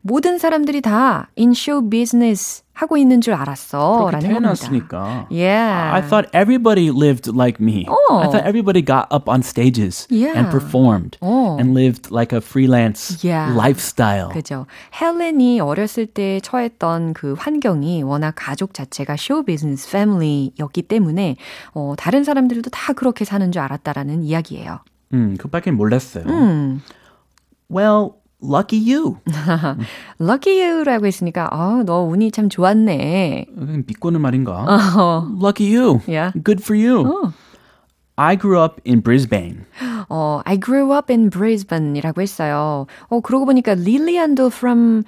모든 0.00 0.38
사람들이 0.38 0.80
다 0.80 1.28
in 1.36 1.50
show 1.50 1.86
business 1.90 2.62
하고 2.72 2.96
있는 2.96 3.20
줄 3.20 3.34
알았어. 3.34 4.04
그렇게 4.06 4.28
라는 4.28 4.54
겁니다. 4.54 5.26
Yeah. 5.32 5.92
I 5.94 6.00
thought 6.00 6.30
everybody 6.32 6.90
lived 6.92 7.26
like 7.28 7.58
me. 7.60 7.84
Oh. 7.88 8.20
I 8.22 8.28
thought 8.30 8.46
everybody 8.46 8.80
got 8.86 9.08
up 9.12 9.28
on 9.28 9.42
stages 9.42 10.06
Yeah. 10.08 10.38
and 10.38 10.48
performed 10.48 11.18
Oh. 11.20 11.58
and 11.58 11.74
lived 11.74 12.14
like 12.14 12.30
a 12.32 12.38
freelance 12.40 13.18
Yeah. 13.26 13.50
lifestyle. 13.52 14.28
그죠. 14.30 14.66
헬렌이 14.94 15.58
어렸을 15.58 16.06
때 16.06 16.38
처했던 16.40 17.14
그 17.14 17.34
환경이 17.36 18.04
워낙 18.04 18.34
가족 18.36 18.72
자체가 18.74 19.16
쇼 19.18 19.42
비즈니스 19.42 19.90
패밀리 19.90 20.37
였기 20.58 20.82
때문에 20.82 21.36
어, 21.74 21.94
다른 21.96 22.24
사람들도 22.24 22.70
다 22.70 22.92
그렇게 22.92 23.24
사는 23.24 23.50
줄 23.52 23.62
알았다라는 23.62 24.22
이야기예요. 24.22 24.80
음, 25.14 25.36
그밖에 25.38 25.70
몰랐어요. 25.70 26.24
음. 26.26 26.80
Well, 27.70 28.12
lucky 28.42 28.78
you. 28.78 29.18
Lucky 30.20 30.60
you라고 30.60 31.06
했으니까 31.06 31.48
아, 31.50 31.82
너 31.84 32.02
운이 32.02 32.30
참 32.30 32.48
좋았네. 32.48 33.46
그냥 33.54 33.84
비꼬는 33.84 34.20
말인가? 34.20 34.64
어, 34.96 35.28
Lucky 35.40 35.76
you. 35.76 36.00
Yeah. 36.06 36.32
Good 36.42 36.62
for 36.62 36.76
you. 36.78 37.06
어. 37.06 37.32
I 38.20 38.36
grew 38.36 38.58
up 38.58 38.80
in 38.84 39.00
Brisbane. 39.00 39.64
어, 40.10 40.42
I 40.44 40.58
grew 40.58 40.92
up 40.92 41.12
in 41.12 41.30
Brisbane이라고 41.30 42.20
했어요. 42.20 42.86
어, 43.08 43.20
그러고 43.20 43.46
보니까 43.46 43.74
릴리안도 43.74 44.46
from 44.48 45.04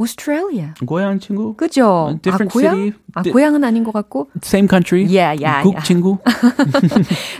Australia. 0.00 0.74
고향 0.86 1.18
친구? 1.20 1.54
그죠? 1.54 2.18
Different 2.22 2.50
아, 2.50 2.52
고향? 2.52 2.76
city. 2.76 2.92
아, 3.14 3.22
고향은 3.22 3.62
아닌 3.62 3.84
것 3.84 3.92
같고. 3.92 4.28
Same 4.42 4.68
country. 4.68 5.04
Yeah, 5.04 5.36
yeah, 5.38 5.62
국 5.62 5.74
yeah. 5.74 5.86
친구. 5.86 6.18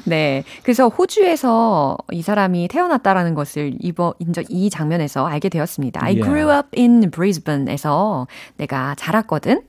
네. 0.04 0.44
그래서 0.62 0.88
호주에서 0.88 1.96
이 2.12 2.22
사람이 2.22 2.68
태어났다라는 2.68 3.34
것을 3.34 3.74
이번 3.80 4.12
이 4.48 4.70
장면에서 4.70 5.26
알게 5.26 5.48
되었습니다. 5.48 6.04
I 6.04 6.16
grew 6.16 6.50
up 6.50 6.68
in 6.76 7.10
Brisbane에서 7.10 8.26
내가 8.58 8.94
자랐거든. 8.96 9.62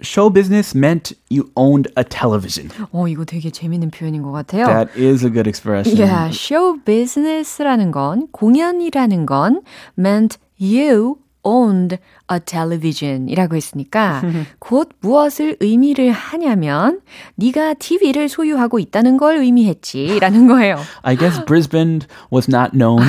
Show 0.00 0.32
business 0.32 0.76
meant 0.76 1.12
you 1.28 1.50
owned 1.56 1.90
a 1.98 2.04
television. 2.04 2.70
어, 2.92 3.08
이거 3.08 3.24
되게 3.24 3.50
재밌는 3.50 3.90
표현인 3.90 4.22
것 4.22 4.30
같아요. 4.30 4.66
That 4.66 4.92
is 4.96 5.24
a 5.24 5.30
good 5.30 5.48
expression. 5.48 6.00
Yeah, 6.00 6.30
show 6.32 6.78
business라는 6.84 7.90
건 7.90 8.28
공연이라는 8.30 9.26
건 9.26 9.62
meant 9.98 10.38
you 10.60 11.16
owned 11.48 11.96
a 12.30 12.40
television이라고 12.44 13.56
했으니까 13.56 14.22
곧 14.58 14.90
무엇을 15.00 15.56
의미를 15.60 16.10
하냐면 16.10 17.00
네가 17.36 17.74
TV를 17.74 18.28
소유하고 18.28 18.78
있다는 18.78 19.16
걸 19.16 19.38
의미했지라는 19.38 20.46
거예요. 20.48 20.76
I 21.02 21.16
guess 21.16 21.42
Brisbane 21.46 22.00
was 22.32 22.50
not 22.50 22.76
known 22.76 23.02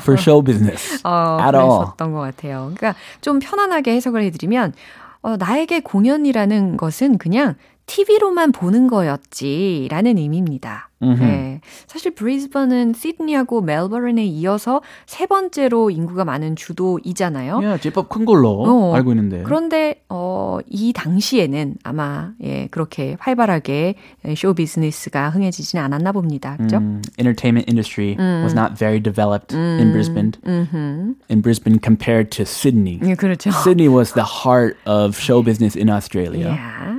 for 0.00 0.18
show 0.18 0.42
business 0.42 1.00
어, 1.04 1.38
at 1.40 1.56
all. 1.56 1.78
그랬었던 1.78 2.12
것 2.12 2.20
같아요. 2.20 2.72
그러니까 2.74 2.94
좀 3.20 3.38
편안하게 3.38 3.94
해석을 3.94 4.22
해드리면 4.22 4.72
어, 5.22 5.36
나에게 5.36 5.80
공연이라는 5.80 6.76
것은 6.76 7.18
그냥 7.18 7.54
TV로만 7.86 8.52
보는 8.52 8.88
거였지라는 8.88 10.18
의미입니다. 10.18 10.90
네. 11.04 11.60
사실 11.86 12.14
브리즈번은 12.14 12.94
시드니하고 12.94 13.60
멜버른에 13.60 14.24
이어서 14.24 14.82
세 15.06 15.26
번째로 15.26 15.90
인구가 15.90 16.24
많은 16.24 16.56
주도이잖아요. 16.56 17.58
Yeah, 17.58 17.82
제법 17.82 18.08
큰 18.08 18.24
걸로 18.24 18.64
어, 18.64 18.94
알고 18.94 19.12
있는데. 19.12 19.42
그런데 19.44 20.02
어, 20.08 20.58
이 20.68 20.92
당시에는 20.92 21.76
아마 21.82 22.32
예, 22.42 22.68
그렇게 22.70 23.16
활발하게 23.18 23.94
쇼 24.36 24.54
비즈니스가 24.54 25.30
흥해지지는 25.30 25.84
않았나 25.84 26.12
봅니다. 26.12 26.56
그죠? 26.56 26.78
Mm, 26.78 27.02
entertainment 27.18 27.68
industry 27.68 28.16
was 28.42 28.54
not 28.54 28.78
very 28.78 29.00
developed 29.00 29.54
in 29.54 29.92
Brisbane. 29.92 30.32
In 31.28 31.40
Brisbane 31.42 31.78
compared 31.78 32.30
to 32.30 32.44
Sydney. 32.44 33.00
예, 33.04 33.14
그렇죠. 33.14 33.50
Sydney 33.50 33.88
was 33.88 34.12
the 34.14 34.24
heart 34.24 34.76
of 34.86 35.18
show 35.18 35.42
business 35.42 35.76
in 35.76 35.90
Australia. 35.90 36.48
Yeah. 36.54 36.98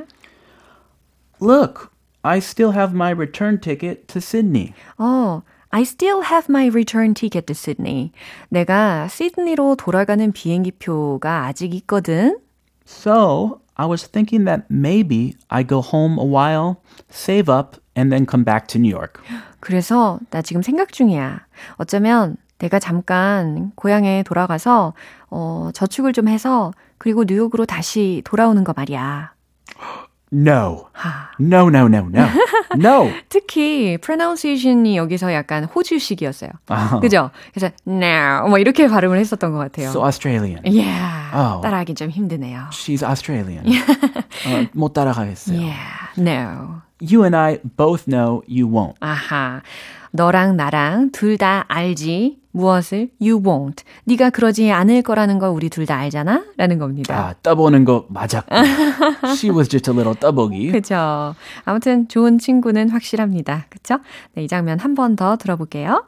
Look, 1.39 1.91
I 2.25 2.39
still 2.39 2.72
have 2.72 2.94
my 2.96 3.12
return 3.12 3.60
ticket 3.60 4.08
to 4.08 4.20
Sydney. 4.20 4.74
어, 4.98 5.44
I 5.70 5.84
still 5.84 6.24
have 6.24 6.48
my 6.50 6.67
return 6.70 7.13
ticket 7.13 7.46
to 7.46 7.53
Sydney. 7.53 8.12
내가 8.50 9.08
시드니로 9.08 9.75
돌아가는 9.75 10.32
비행기 10.32 10.72
표가 10.72 11.46
아직 11.46 11.75
있거든. 11.75 12.39
So 12.88 13.62
I 13.75 13.86
was 13.86 14.08
thinking 14.08 14.46
that 14.46 14.63
maybe 14.72 15.36
I 15.50 15.63
go 15.63 15.82
home 15.82 16.17
a 16.17 16.25
while, 16.25 16.77
save 17.12 17.48
up, 17.53 17.77
and 17.96 18.12
then 18.12 18.25
come 18.25 18.44
back 18.44 18.67
to 18.70 18.79
New 18.79 18.89
York. 18.89 19.22
그래서 19.60 20.20
나 20.32 20.41
지금 20.41 20.63
생각 20.63 20.94
중이야. 20.94 21.46
어쩌면 21.75 22.38
내가 22.58 22.79
잠깐 22.79 23.72
고향에 23.75 24.24
돌아가서 24.24 24.94
어, 25.29 25.70
저축을 25.74 26.13
좀 26.13 26.27
해서 26.27 26.72
그리고 26.98 27.24
뉴욕으로 27.25 27.65
다시 27.65 28.24
돌아오는 28.25 28.63
거 28.63 28.74
말이야. 28.75 29.35
No. 30.32 30.88
No, 31.39 31.67
no, 31.70 31.88
no, 31.88 32.08
no. 32.10 32.27
No. 32.77 33.12
특히 33.29 33.98
pronunciation이 34.01 34.98
여기서 34.98 35.32
약간 35.34 35.63
호주식이었어요. 35.65 36.50
아. 36.67 37.00
그죠? 37.00 37.29
그래서 37.53 37.74
now 37.88 38.50
뭐 38.50 38.58
이렇게 38.58 38.88
발음을 38.88 39.17
했었던 39.20 39.51
것 39.53 39.60
같아요. 39.60 39.89
So 39.89 40.03
Australian. 40.03 40.62
yeah. 40.65 41.32
Oh. 41.34 41.62
따라하기 41.62 41.94
좀 41.96 42.10
힘드네요. 42.10 42.67
She's 42.72 43.03
Australian. 43.03 43.65
어, 43.65 44.67
못 44.74 44.94
따라가겠어요. 44.94 45.58
Yeah. 45.58 46.12
No. 46.17 46.82
You 47.00 47.24
and 47.24 47.36
I 47.36 47.60
both 47.77 48.05
know 48.10 48.41
you 48.48 48.67
won't. 48.67 48.96
아하. 49.01 49.62
너랑 50.12 50.55
나랑 50.58 51.12
둘 51.12 51.38
다 51.38 51.65
알지. 51.67 52.38
무엇을? 52.55 53.09
You 53.21 53.41
won't. 53.43 53.83
네가 54.05 54.29
그러지 54.29 54.71
않을 54.71 55.01
거라는 55.01 55.39
걸 55.39 55.50
우리 55.50 55.69
둘 55.69 55.85
다 55.85 55.97
알잖아? 55.97 56.45
라는 56.57 56.79
겁니다. 56.79 57.13
아, 57.15 57.33
떠보는 57.43 57.83
거 57.85 58.05
맞았고. 58.09 58.55
She 59.35 59.51
was 59.53 59.67
just 59.69 59.89
a 59.91 59.93
little 59.93 60.15
떠보기. 60.17 60.71
그죠. 60.71 61.35
아무튼 61.65 62.07
좋은 62.07 62.39
친구는 62.39 62.89
확실합니다. 62.89 63.65
그쵸? 63.69 63.97
네, 64.33 64.43
이 64.43 64.47
장면 64.47 64.79
한 64.79 64.95
번 64.95 65.15
더 65.17 65.35
들어볼게요. 65.35 66.05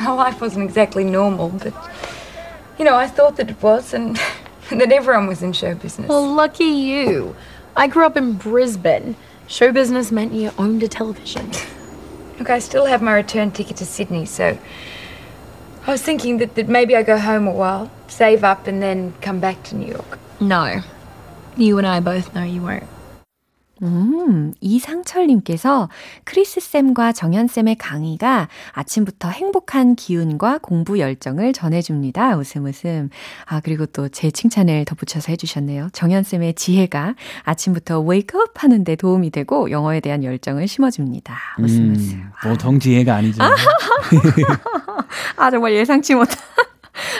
My 0.00 0.14
life 0.14 0.40
wasn't 0.40 0.62
exactly 0.64 1.04
normal, 1.04 1.50
but 1.50 1.74
you 2.78 2.84
know, 2.88 2.94
I 2.96 3.06
thought 3.08 3.36
that 3.36 3.50
it 3.50 3.58
was, 3.62 3.92
and 3.94 4.16
that 4.70 4.92
everyone 4.92 5.26
was 5.28 5.42
in 5.42 5.52
show 5.52 5.74
business. 5.74 6.08
Well, 6.08 6.24
lucky 6.34 6.64
you. 6.64 7.34
I 7.76 7.88
grew 7.88 8.06
up 8.06 8.16
in 8.16 8.34
Brisbane. 8.38 9.16
Show 9.48 9.72
business 9.72 10.10
meant 10.12 10.32
you 10.32 10.52
owned 10.56 10.82
a 10.82 10.88
television. 10.88 11.50
Look, 12.38 12.48
I 12.48 12.60
still 12.60 12.86
have 12.86 13.02
my 13.02 13.12
return 13.14 13.50
ticket 13.50 13.76
to 13.78 13.84
Sydney, 13.84 14.24
so 14.24 14.56
I 15.86 15.90
was 15.90 16.02
thinking 16.02 16.38
that, 16.38 16.54
that 16.54 16.68
maybe 16.68 16.96
I 16.96 17.02
go 17.02 17.18
home 17.18 17.46
a 17.46 17.52
while, 17.52 17.90
save 18.08 18.42
up, 18.42 18.66
and 18.66 18.82
then 18.82 19.12
come 19.20 19.38
back 19.38 19.62
to 19.64 19.76
New 19.76 19.86
York. 19.86 20.18
No. 20.40 20.80
You 21.56 21.76
and 21.78 21.86
I 21.86 22.00
both 22.00 22.34
know 22.34 22.42
you 22.42 22.62
won't. 22.62 22.84
음, 23.82 24.54
이상철님께서 24.60 25.88
크리스쌤과 26.24 27.12
정연쌤의 27.12 27.76
강의가 27.76 28.48
아침부터 28.72 29.28
행복한 29.30 29.96
기운과 29.96 30.58
공부 30.58 30.98
열정을 30.98 31.52
전해줍니다. 31.52 32.36
웃음 32.36 32.66
웃음. 32.66 33.10
아, 33.46 33.60
그리고 33.60 33.86
또 33.86 34.08
제 34.08 34.30
칭찬을 34.30 34.84
덧붙여서 34.84 35.32
해주셨네요. 35.32 35.88
정연쌤의 35.92 36.54
지혜가 36.54 37.14
아침부터 37.42 38.00
up 38.34 38.52
하는데 38.54 38.94
도움이 38.96 39.30
되고 39.30 39.70
영어에 39.70 40.00
대한 40.00 40.22
열정을 40.22 40.68
심어줍니다. 40.68 41.36
웃음 41.58 41.92
웃음. 41.92 42.14
음, 42.18 42.30
보통 42.42 42.78
지혜가 42.78 43.16
아니죠. 43.16 43.42
아, 45.36 45.50
정말 45.50 45.72
예상치 45.74 46.14
못한. 46.14 46.36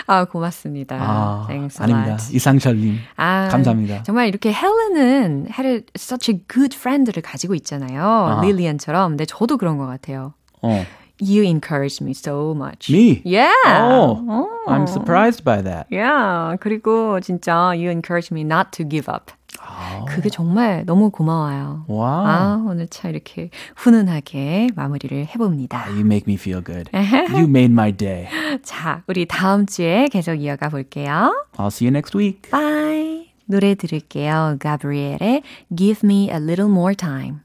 아, 0.06 0.24
고맙습니다. 0.24 0.96
아, 1.00 1.44
Thanks 1.48 1.80
a 1.80 1.84
아닙니다. 1.84 2.12
lot. 2.14 2.36
이상철님. 2.36 2.98
아, 3.16 3.48
감사합니다. 3.50 4.02
정말 4.04 4.28
이렇게 4.28 4.52
헬렌은 4.52 5.48
had 5.58 5.86
such 5.96 6.30
a 6.30 6.40
good 6.52 6.76
friend를 6.76 7.22
가지고 7.22 7.54
있잖아요. 7.56 8.40
릴리안처럼. 8.42 9.12
근데 9.12 9.24
저도 9.26 9.56
그런 9.56 9.78
것 9.78 9.86
같아요. 9.86 10.34
어. 10.62 10.84
You 11.20 11.44
encouraged 11.44 12.02
me 12.02 12.10
so 12.10 12.54
much. 12.56 12.92
Me? 12.92 13.22
Yeah. 13.24 13.52
Oh, 13.64 14.18
어. 14.28 14.46
I'm 14.66 14.86
surprised 14.88 15.44
by 15.44 15.62
that. 15.62 15.86
Yeah. 15.90 16.56
그리고 16.58 17.20
진짜 17.20 17.70
you 17.72 17.88
encouraged 17.90 18.32
me 18.34 18.42
not 18.42 18.72
to 18.72 18.84
give 18.88 19.08
up. 19.08 19.30
아. 19.66 20.04
그게 20.06 20.28
정말 20.28 20.84
너무 20.86 21.10
고마워요. 21.10 21.84
와우. 21.88 22.26
아, 22.26 22.64
오늘 22.68 22.86
참 22.88 23.10
이렇게 23.10 23.50
훈훈하게 23.76 24.68
마무리를 24.76 25.26
해봅니다. 25.26 25.86
You 25.88 26.00
make 26.00 26.24
me 26.26 26.34
feel 26.34 26.62
good. 26.64 26.90
You 27.32 27.44
made 27.44 27.72
my 27.72 27.92
day. 27.92 28.28
자, 28.62 29.02
우리 29.06 29.26
다음 29.26 29.66
주에 29.66 30.08
계속 30.08 30.34
이어가 30.34 30.68
볼게요. 30.68 31.34
I'll 31.56 31.68
see 31.68 31.86
you 31.86 31.90
next 31.90 32.16
week. 32.16 32.50
Bye. 32.50 33.32
노래 33.46 33.74
들을게요. 33.74 34.56
가브리엘의 34.58 35.42
Give 35.76 36.00
Me 36.04 36.28
a 36.30 36.36
Little 36.36 36.70
More 36.70 36.94
Time. 36.94 37.40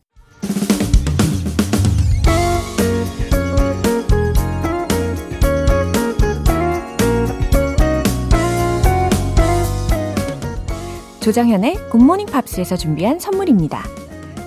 조정현의 11.29 11.89
굿모닝 11.91 12.25
팝스에서 12.25 12.75
준비한 12.75 13.19
선물입니다. 13.19 13.83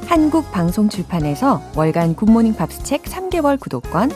한국 0.09 0.51
방송 0.51 0.89
출판에서 0.89 1.63
월간 1.77 2.17
굿모닝 2.17 2.57
팝스 2.57 2.83
책 2.83 3.05
3개월 3.05 3.61
구독권, 3.61 4.11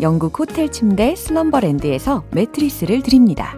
영국 0.00 0.38
호텔 0.38 0.70
침대 0.70 1.16
슬럼버랜드에서 1.16 2.22
매트리스를 2.30 3.02
드립니다. 3.02 3.56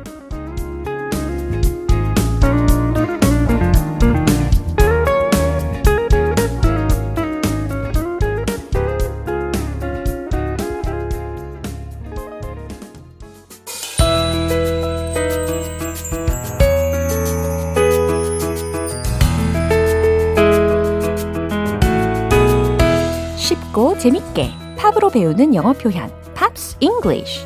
재밌게 24.07 24.53
팝으로 24.79 25.11
배우는 25.11 25.53
영어 25.57 25.73
표현 25.73 26.09
Pops 26.33 26.77
English 26.79 27.41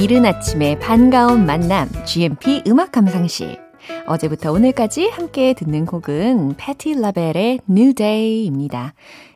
이른 0.00 0.24
아침에 0.24 0.78
반가운 0.78 1.44
만남 1.44 1.90
GMP 2.06 2.62
음악 2.66 2.92
감상실 2.92 3.61
어제부터 4.12 4.52
오늘까지 4.52 5.08
함께 5.08 5.54
듣는 5.54 5.86
곡은 5.86 6.56
패티 6.58 7.00
라벨의 7.00 7.60
New 7.68 7.94
Day입니다. 7.94 8.92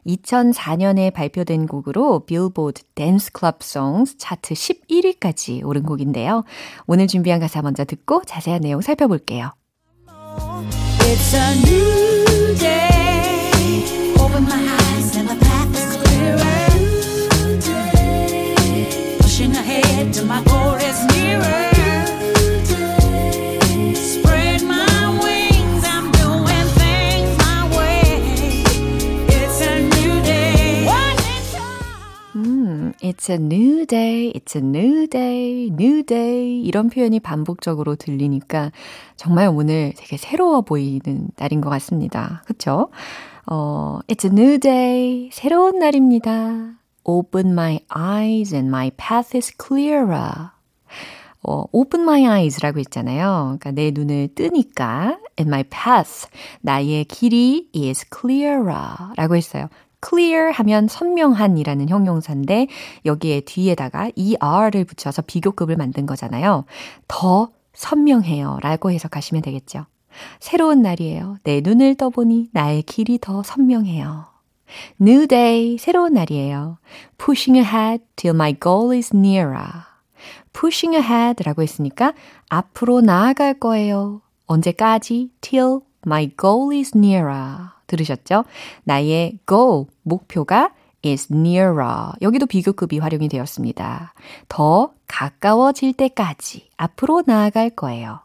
2004년에 0.07 1.13
발표된 1.15 1.67
곡으로 1.67 2.27
빌보드 2.27 2.83
Dance 2.95 3.33
Club 3.33 3.63
Songs 3.63 4.19
차트 4.19 4.55
11위까지 4.55 5.65
오른 5.65 5.83
곡인데요. 5.83 6.45
오늘 6.87 7.07
준비한 7.07 7.41
가사 7.41 7.63
먼저 7.63 7.85
듣고 7.87 8.23
자세한 8.27 8.61
내용 8.61 8.83
살펴볼게요. 8.83 9.53
It's 11.01 11.35
a 11.35 11.53
new 11.65 12.55
day. 12.59 14.15
Open 14.21 14.43
my 14.43 14.61
eyes. 14.61 14.87
It's 33.07 33.31
a 33.31 33.37
new 33.37 33.87
day, 33.87 34.33
it's 34.35 34.57
a 34.57 34.61
new 34.61 35.07
day, 35.07 35.69
new 35.71 36.03
day 36.03 36.61
이런 36.63 36.91
표현이 36.91 37.21
반복적으로 37.21 37.95
들리니까 37.95 38.73
정말 39.15 39.49
오늘 39.49 39.93
되게 39.97 40.17
새로워 40.17 40.63
보이는 40.63 41.29
날인 41.37 41.61
것 41.61 41.71
같습니다. 41.71 42.43
그쵸? 42.47 42.89
어, 43.47 44.01
it's 44.09 44.25
a 44.25 44.31
new 44.31 44.59
day, 44.59 45.31
새로운 45.33 45.79
날입니다. 45.79 46.75
Open 47.05 47.53
my 47.53 47.79
eyes 47.97 48.53
and 48.53 48.69
my 48.69 48.91
path 48.97 49.37
is 49.37 49.53
clearer. 49.57 50.51
어, 51.45 51.65
open 51.71 52.03
my 52.03 52.23
eyes라고 52.25 52.81
했잖아요. 52.81 53.57
그러니까 53.61 53.71
내 53.71 53.93
눈을 53.93 54.31
뜨니까 54.35 55.17
and 55.39 55.49
my 55.49 55.63
path, 55.63 56.29
나의 56.61 57.05
길이 57.05 57.69
is 57.73 58.05
clearer 58.11 59.13
라고 59.17 59.37
했어요. 59.37 59.69
Clear 60.07 60.53
하면 60.53 60.89
선명한이라는 60.89 61.89
형용사인데 61.89 62.69
여기에 63.05 63.41
뒤에다가 63.43 64.11
er를 64.17 64.85
붙여서 64.85 65.23
비교급을 65.23 65.77
만든 65.77 66.07
거잖아요. 66.07 66.65
더 67.09 67.51
선명해요 67.75 68.59
라고 68.63 68.91
해석하시면 68.91 69.43
되겠죠. 69.43 69.87
새로운 70.41 70.83
날이에요. 70.83 71.37
내 71.45 71.61
눈을 71.61 71.95
떠보니 71.97 72.49
나의 72.53 72.83
길이 72.83 73.19
더 73.19 73.43
선명해요. 73.43 74.27
New 75.01 75.27
day, 75.27 75.79
새로운 75.79 76.15
날이에요. 76.15 76.79
Pushing 77.19 77.59
ahead 77.59 78.03
till 78.17 78.35
my 78.35 78.55
goal 78.59 78.97
is 78.97 79.15
nearer. 79.15 79.85
pushing 80.53 80.97
ahead라고 80.97 81.63
했으니까 81.63 82.15
앞으로 82.49 83.03
나아갈 83.03 83.55
거예요. 83.55 84.23
언제까지? 84.47 85.31
till 85.41 85.81
my 86.07 86.31
goal 86.39 86.77
is 86.77 86.97
nearer. 86.97 87.76
들으셨죠? 87.87 88.45
나의 88.85 89.39
goal, 89.49 89.87
목표가 90.03 90.71
is 91.05 91.33
nearer. 91.33 92.13
여기도 92.23 92.47
비교급이 92.47 92.99
활용이 92.99 93.29
되었습니다. 93.29 94.15
더 94.49 94.93
가까워질 95.07 95.93
때까지 95.95 96.69
앞으로 96.77 97.23
나아갈 97.27 97.71
거예요. 97.71 98.21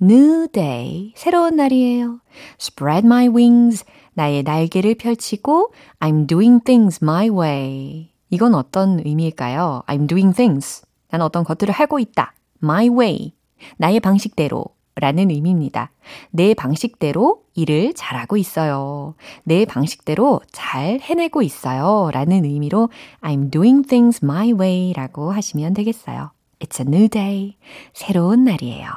New 0.00 0.48
day, 0.48 1.12
새로운 1.16 1.56
날이에요. 1.56 2.20
Spread 2.60 3.06
my 3.06 3.28
wings, 3.28 3.84
나의 4.14 4.42
날개를 4.42 4.94
펼치고 4.96 5.72
I'm 6.00 6.26
doing 6.26 6.62
things 6.64 7.00
my 7.02 7.28
way. 7.28 8.10
이건 8.30 8.54
어떤 8.54 9.00
의미일까요? 9.04 9.82
I'm 9.86 10.08
doing 10.08 10.34
things. 10.34 10.84
난 11.10 11.20
어떤 11.22 11.44
것들을 11.44 11.72
하고 11.72 11.98
있다. 11.98 12.34
My 12.62 12.88
way. 12.88 13.32
나의 13.76 14.00
방식대로. 14.00 14.66
라는 14.94 15.30
의미입니다. 15.30 15.90
내 16.30 16.54
방식대로 16.54 17.42
일을 17.54 17.94
잘하고 17.94 18.36
있어요. 18.36 19.14
내 19.44 19.64
방식대로 19.64 20.40
잘 20.52 21.00
해내고 21.00 21.42
있어요. 21.42 22.10
라는 22.12 22.44
의미로 22.44 22.88
I'm 23.20 23.50
doing 23.50 23.86
things 23.86 24.20
my 24.22 24.52
way 24.52 24.92
라고 24.92 25.32
하시면 25.32 25.74
되겠어요. 25.74 26.30
It's 26.60 26.80
a 26.80 26.86
new 26.86 27.08
day. 27.08 27.56
새로운 27.92 28.44
날이에요. 28.44 28.88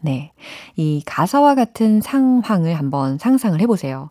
네. 0.00 0.32
이 0.76 1.02
가사와 1.04 1.54
같은 1.54 2.00
상황을 2.00 2.74
한번 2.74 3.18
상상을 3.18 3.60
해보세요. 3.60 4.10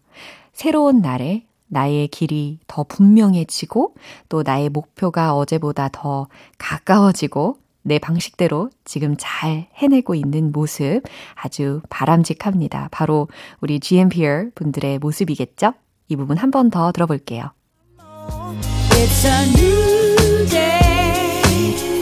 새로운 0.53 1.01
날에 1.01 1.45
나의 1.67 2.07
길이 2.07 2.59
더 2.67 2.83
분명해지고 2.83 3.95
또 4.29 4.43
나의 4.43 4.69
목표가 4.69 5.35
어제보다 5.35 5.89
더 5.91 6.27
가까워지고 6.57 7.57
내 7.87 7.99
방식대로 7.99 8.71
지금 8.83 9.15
잘 9.19 9.67
해내고 9.75 10.15
있는 10.15 10.51
모습 10.51 11.01
아주 11.35 11.81
바람직합니다. 11.89 12.89
바로 12.91 13.27
우리 13.61 13.79
GMPR 13.79 14.49
분들의 14.55 14.97
모습이겠죠? 14.99 15.73
이 16.07 16.15
부분 16.15 16.37
한 16.37 16.49
번 16.49 16.71
더 16.71 16.91
들어볼게요. 16.91 17.51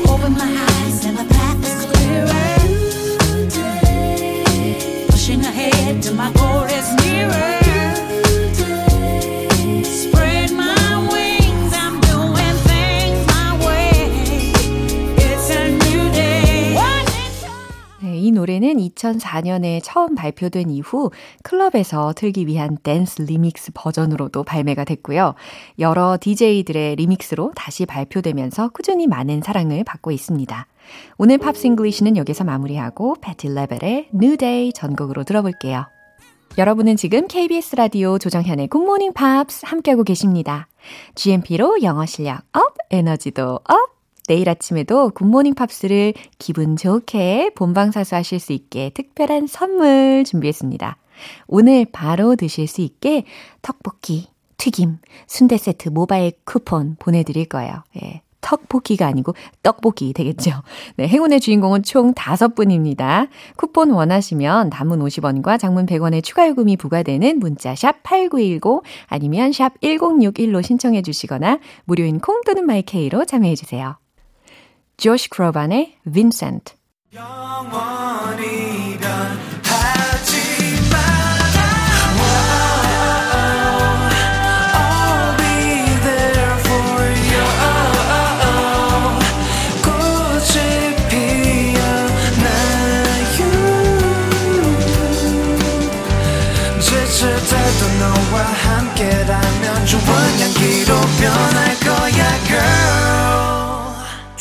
Open 0.08 0.32
my 0.34 0.48
eyes 0.48 1.04
노래는 18.44 18.76
2004년에 18.76 19.80
처음 19.84 20.16
발표된 20.16 20.70
이후 20.70 21.12
클럽에서 21.44 22.12
틀기 22.14 22.46
위한 22.46 22.78
댄스 22.84 23.22
리믹스 23.22 23.72
버전으로도 23.74 24.44
발매가 24.44 24.84
됐고요. 24.84 25.36
여러 25.80 26.18
DJ들의 26.20 26.98
리믹스로 26.98 27.54
다시 27.56 27.86
발표되면서 27.86 28.70
꾸준히 28.70 29.08
많은 29.08 29.42
사랑을 29.42 29.86
받고 29.86 30.12
있습니다. 30.12 30.68
오늘 31.18 31.38
Pops 31.38 31.68
English는 31.68 32.18
여기서 32.18 32.44
마무리하고 32.44 33.16
패티 33.22 33.48
라벨의 33.48 34.10
New 34.14 34.36
Day 34.36 34.74
전곡으로 34.74 35.24
들어볼게요. 35.24 35.86
여러분은 36.58 36.98
지금 36.98 37.28
KBS 37.28 37.78
라디오 37.78 38.20
조정현의 38.20 38.68
굿모닝 38.68 39.14
팝스 39.14 39.66
함께하고 39.66 40.04
계십니다. 40.04 40.68
GMP로 41.16 41.82
영어 41.82 42.06
실력 42.06 42.42
up, 42.52 42.76
에너지도 42.92 43.62
up! 43.64 43.93
내일 44.28 44.50
아침에도 44.50 45.10
굿모닝 45.10 45.54
팝스를 45.54 46.14
기분 46.40 46.76
좋게 46.76 47.52
본방사수 47.56 48.16
하실 48.16 48.40
수 48.40 48.54
있게 48.54 48.92
특별한 48.92 49.48
선물 49.48 50.24
준비했습니다. 50.26 50.98
오늘 51.48 51.86
바로 51.92 52.36
드실 52.36 52.68
수 52.68 52.82
있게 52.82 53.26
떡볶이, 53.62 54.28
튀김, 54.58 54.98
순대 55.28 55.58
세트 55.58 55.90
모바일 55.90 56.32
쿠폰 56.46 56.96
보내드릴 57.00 57.46
거예요. 57.46 57.84
예. 58.02 58.22
턱볶이가 58.44 59.08
아니고 59.08 59.34
떡볶이 59.64 60.12
되겠죠. 60.14 60.52
네, 60.98 61.08
행운의 61.08 61.40
주인공은 61.40 61.84
총 61.84 62.14
5분입니다. 62.14 63.30
쿠폰 63.56 63.92
원하시면 63.92 64.70
단문 64.70 65.00
50원과 65.00 65.58
장문 65.58 65.86
100원의 65.86 66.24
추가 66.24 66.48
요금이 66.48 66.76
부과되는 66.78 67.40
문자 67.40 67.74
샵 67.74 68.04
8910 68.04 68.84
아니면 69.08 69.54
샵 69.54 69.80
1061로 69.80 70.62
신청해 70.62 71.02
주시거나 71.04 71.60
무료인 71.86 72.20
콩 72.20 72.42
또는 72.46 72.66
마이케이로 72.66 73.26
참여해 73.26 73.56
주세요. 73.56 73.96
조시 74.98 75.30
크로반의 75.30 75.98
빈 76.14 76.30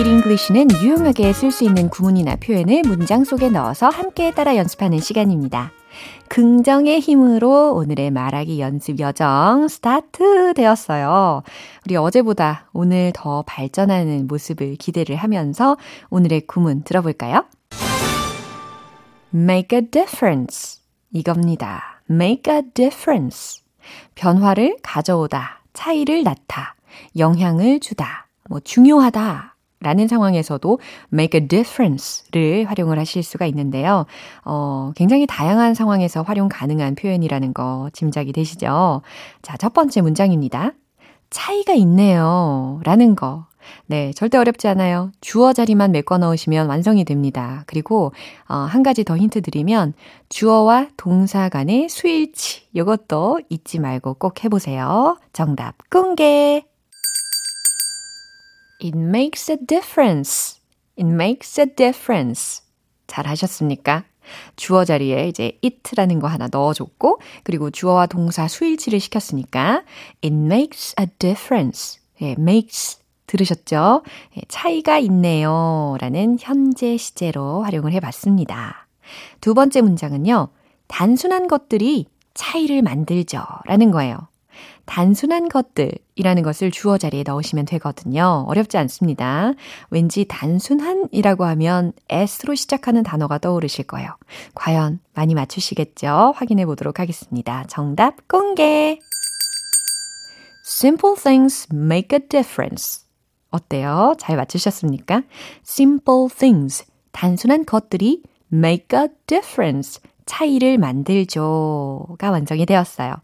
Weedy 0.00 0.14
English는 0.14 0.68
유용하게 0.82 1.34
쓸 1.34 1.50
수 1.50 1.62
있는 1.62 1.90
구문이나 1.90 2.36
표현을 2.36 2.80
문장 2.86 3.22
속에 3.22 3.50
넣어서 3.50 3.90
함께 3.90 4.30
따라 4.30 4.56
연습하는 4.56 4.98
시간입니다. 4.98 5.72
긍정의 6.28 7.00
힘으로 7.00 7.74
오늘의 7.74 8.10
말하기 8.10 8.60
연습 8.60 8.98
여정 8.98 9.68
스타트 9.68 10.54
되었어요. 10.54 11.42
우리 11.84 11.96
어제보다 11.96 12.70
오늘 12.72 13.12
더 13.14 13.42
발전하는 13.46 14.26
모습을 14.26 14.76
기대를 14.76 15.16
하면서 15.16 15.76
오늘의 16.08 16.46
구문 16.46 16.82
들어볼까요? 16.82 17.44
make 19.34 19.78
a 19.78 19.84
difference. 19.84 20.80
이겁니다. 21.12 22.00
make 22.10 22.50
a 22.50 22.62
difference. 22.72 23.60
변화를 24.14 24.78
가져오다, 24.82 25.60
차이를 25.74 26.22
낳다, 26.22 26.76
영향을 27.18 27.80
주다, 27.80 28.28
뭐 28.48 28.60
중요하다, 28.60 29.56
라는 29.80 30.08
상황에서도 30.08 30.78
make 31.12 31.40
a 31.40 31.48
difference를 31.48 32.66
활용을 32.66 32.98
하실 32.98 33.22
수가 33.22 33.46
있는데요. 33.46 34.06
어, 34.44 34.92
굉장히 34.94 35.26
다양한 35.26 35.74
상황에서 35.74 36.22
활용 36.22 36.48
가능한 36.48 36.94
표현이라는 36.96 37.54
거 37.54 37.88
짐작이 37.92 38.32
되시죠? 38.32 39.02
자, 39.42 39.56
첫 39.56 39.72
번째 39.72 40.02
문장입니다. 40.02 40.72
차이가 41.30 41.72
있네요. 41.74 42.80
라는 42.84 43.14
거. 43.14 43.46
네, 43.86 44.12
절대 44.12 44.38
어렵지 44.38 44.68
않아요. 44.68 45.12
주어 45.20 45.52
자리만 45.52 45.92
메꿔 45.92 46.18
넣으시면 46.18 46.68
완성이 46.68 47.04
됩니다. 47.04 47.64
그리고 47.66 48.12
어, 48.48 48.54
한 48.54 48.82
가지 48.82 49.04
더 49.04 49.16
힌트 49.16 49.42
드리면 49.42 49.94
주어와 50.28 50.88
동사 50.96 51.48
간의 51.48 51.88
수일치 51.88 52.66
이것도 52.72 53.40
잊지 53.48 53.78
말고 53.78 54.14
꼭 54.14 54.44
해보세요. 54.44 55.18
정답 55.32 55.76
공개! 55.90 56.69
It 58.82 58.96
makes 58.96 59.50
a 59.50 59.58
difference. 59.58 60.60
It 60.96 61.06
makes 61.06 61.60
a 61.60 61.66
difference. 61.66 62.62
잘 63.06 63.26
하셨습니까? 63.26 64.04
주어 64.56 64.84
자리에 64.84 65.28
이제 65.28 65.58
it라는 65.64 66.20
거 66.20 66.28
하나 66.28 66.48
넣어줬고, 66.50 67.20
그리고 67.42 67.70
주어와 67.70 68.06
동사 68.06 68.48
수일치를 68.48 69.00
시켰으니까, 69.00 69.82
it 70.24 70.34
makes 70.34 70.94
a 70.98 71.06
difference. 71.18 72.00
예, 72.22 72.32
makes. 72.32 72.98
들으셨죠? 73.26 74.02
예, 74.36 74.40
차이가 74.48 74.98
있네요. 74.98 75.96
라는 76.00 76.36
현재 76.40 76.96
시제로 76.96 77.62
활용을 77.62 77.92
해 77.92 78.00
봤습니다. 78.00 78.88
두 79.40 79.54
번째 79.54 79.82
문장은요, 79.82 80.48
단순한 80.88 81.46
것들이 81.48 82.06
차이를 82.34 82.82
만들죠. 82.82 83.42
라는 83.66 83.90
거예요. 83.90 84.29
단순한 84.90 85.48
것들이라는 85.48 86.42
것을 86.42 86.72
주어 86.72 86.98
자리에 86.98 87.22
넣으시면 87.24 87.64
되거든요. 87.64 88.44
어렵지 88.48 88.76
않습니다. 88.76 89.52
왠지 89.88 90.24
단순한이라고 90.24 91.44
하면 91.44 91.92
S로 92.08 92.56
시작하는 92.56 93.04
단어가 93.04 93.38
떠오르실 93.38 93.86
거예요. 93.86 94.16
과연 94.56 94.98
많이 95.14 95.34
맞추시겠죠? 95.34 96.32
확인해 96.34 96.66
보도록 96.66 96.98
하겠습니다. 96.98 97.64
정답 97.68 98.26
공개! 98.26 98.98
Simple 100.66 101.14
things 101.14 101.68
make 101.72 102.18
a 102.18 102.28
difference. 102.28 103.04
어때요? 103.50 104.14
잘 104.18 104.36
맞추셨습니까? 104.36 105.22
Simple 105.64 106.26
things. 106.36 106.84
단순한 107.12 107.64
것들이 107.64 108.24
make 108.52 108.98
a 108.98 109.06
difference. 109.28 110.00
차이를 110.30 110.78
만들죠가 110.78 112.30
완성이 112.30 112.64
되었어요. 112.64 113.14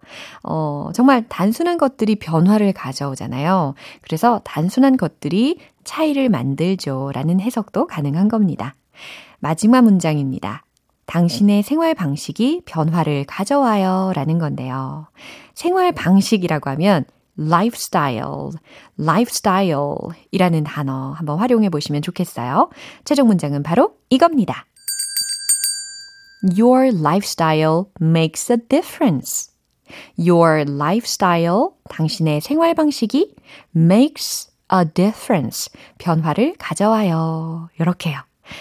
어, 0.42 0.90
정말 0.92 1.24
단순한 1.28 1.78
것들이 1.78 2.16
변화를 2.16 2.72
가져오잖아요. 2.72 3.74
그래서 4.02 4.40
단순한 4.42 4.96
것들이 4.96 5.60
차이를 5.84 6.28
만들죠라는 6.28 7.38
해석도 7.38 7.86
가능한 7.86 8.26
겁니다. 8.26 8.74
마지막 9.38 9.82
문장입니다. 9.82 10.64
당신의 11.06 11.62
생활 11.62 11.94
방식이 11.94 12.62
변화를 12.66 13.24
가져와요 13.24 14.10
라는 14.16 14.40
건데요. 14.40 15.06
생활 15.54 15.92
방식이라고 15.92 16.70
하면 16.70 17.04
lifestyle, 17.38 18.50
lifestyle 18.98 19.94
이라는 20.32 20.64
단어 20.64 21.12
한번 21.12 21.38
활용해 21.38 21.68
보시면 21.68 22.02
좋겠어요. 22.02 22.68
최종 23.04 23.28
문장은 23.28 23.62
바로 23.62 23.92
이겁니다. 24.10 24.66
Your 26.42 26.92
lifestyle 26.92 27.86
makes 28.00 28.52
a 28.52 28.58
difference. 28.68 29.50
Your 30.18 30.64
lifestyle, 30.68 31.70
당신의 31.88 32.40
생활 32.40 32.74
방식이 32.74 33.34
makes 33.74 34.50
a 34.72 34.84
difference. 34.84 35.70
변화를 35.98 36.54
가져와요. 36.58 37.68
이렇게요. 37.78 38.18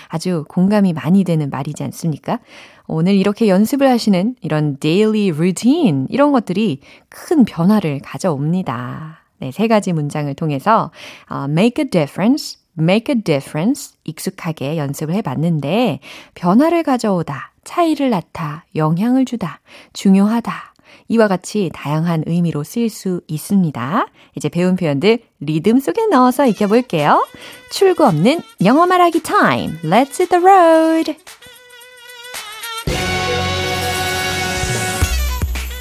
아주 0.07 0.45
공감이 0.47 0.93
많이 0.93 1.23
되는 1.23 1.49
말이지 1.49 1.83
않습니까? 1.83 2.39
오늘 2.87 3.15
이렇게 3.15 3.47
연습을 3.47 3.89
하시는 3.89 4.35
이런 4.41 4.77
daily 4.77 5.31
routine, 5.31 6.07
이런 6.09 6.31
것들이 6.31 6.81
큰 7.09 7.45
변화를 7.45 7.99
가져옵니다. 7.99 9.19
네, 9.39 9.51
세 9.51 9.67
가지 9.67 9.93
문장을 9.93 10.33
통해서 10.35 10.91
uh, 11.31 11.51
make 11.51 11.83
a 11.83 11.89
difference, 11.89 12.57
make 12.79 13.13
a 13.13 13.21
difference 13.21 13.95
익숙하게 14.05 14.77
연습을 14.77 15.13
해 15.15 15.21
봤는데 15.21 15.99
변화를 16.35 16.83
가져오다, 16.83 17.51
차이를 17.65 18.09
낳다, 18.09 18.65
영향을 18.75 19.25
주다, 19.25 19.59
중요하다. 19.91 20.73
이와 21.09 21.27
같이 21.27 21.69
다양한 21.73 22.23
의미로 22.25 22.63
쓰일 22.63 22.89
수 22.89 23.21
있습니다. 23.27 24.07
이제 24.35 24.49
배운 24.49 24.75
표현들 24.75 25.19
리듬 25.39 25.79
속에 25.79 26.07
넣어서 26.07 26.45
익혀볼게요. 26.47 27.25
출구 27.69 28.05
없는 28.05 28.41
영어 28.63 28.85
말하기 28.85 29.21
타임. 29.23 29.77
Let's 29.83 30.19
hit 30.19 30.29
the 30.29 30.43
road. 30.43 31.15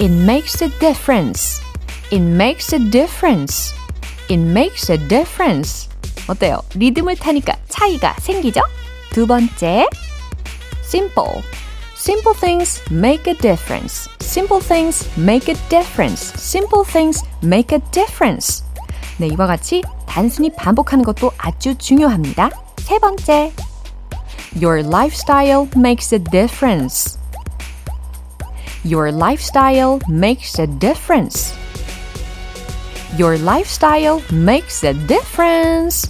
It 0.01 0.13
makes 0.13 0.63
a 0.63 0.71
difference. 0.81 1.63
It 2.11 2.23
makes 2.23 2.75
a 2.75 2.91
difference. 2.91 3.75
It 4.29 4.41
makes 4.41 4.91
a 4.91 4.99
difference. 4.99 5.89
어때요? 6.27 6.61
리듬을 6.75 7.17
타니까 7.17 7.57
차이가 7.69 8.15
생기죠? 8.19 8.61
두 9.11 9.27
번째, 9.27 9.87
simple. 10.83 11.43
Simple 12.04 12.34
things 12.34 12.82
make 12.92 13.28
a 13.28 13.34
difference. 13.36 14.10
Simple 14.20 14.62
things 14.62 15.08
make 15.18 15.50
a 15.50 15.56
difference. 15.70 16.34
Simple 16.38 16.84
things 16.86 17.24
make 17.44 17.76
a 17.76 17.80
difference. 17.92 18.64
네, 19.18 19.28
이와 19.28 19.48
같이 19.48 19.84
단순히 20.06 20.50
반복하는 20.56 21.04
것도 21.04 21.32
아주 21.38 21.76
중요합니다. 21.76 22.50
세 22.78 22.98
번째, 23.00 23.52
Your 24.56 24.82
lifestyle 24.82 25.68
makes 25.76 26.14
a 26.14 26.20
difference. 26.20 27.18
Your 28.84 29.12
lifestyle 29.12 30.00
makes 30.10 30.58
a 30.58 30.66
difference. 30.66 31.54
Your 33.18 33.38
lifestyle 33.38 34.22
makes 34.32 34.84
a 34.84 34.94
difference. 34.94 36.10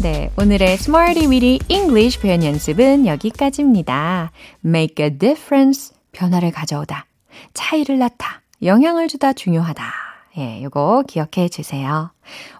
네, 0.00 0.30
오늘의 0.38 0.74
Smarty 0.74 1.26
Weedy 1.26 1.58
English 1.66 2.20
표현 2.20 2.44
연습은 2.44 3.04
여기까지입니다. 3.04 4.30
Make 4.64 5.04
a 5.04 5.18
difference, 5.18 5.92
변화를 6.12 6.52
가져오다. 6.52 7.06
차이를 7.52 7.98
낳다, 7.98 8.42
영향을 8.62 9.08
주다 9.08 9.32
중요하다. 9.32 9.82
예, 10.38 10.62
요거 10.62 11.02
기억해 11.08 11.48
주세요. 11.48 12.12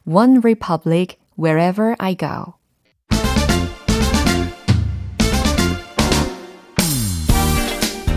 One 0.05 0.39
Republic, 0.39 1.17
wherever 1.39 1.95
I 1.99 2.17
go. 2.17 2.55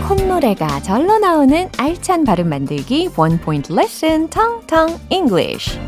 콧노래가 0.08 0.82
절로 0.82 1.18
나오는 1.18 1.70
알찬 1.78 2.24
발음 2.24 2.48
만들기 2.48 3.10
One 3.16 3.38
Point 3.38 3.72
Lesson 3.72 4.28
텅텅 4.30 4.98
English. 5.10 5.78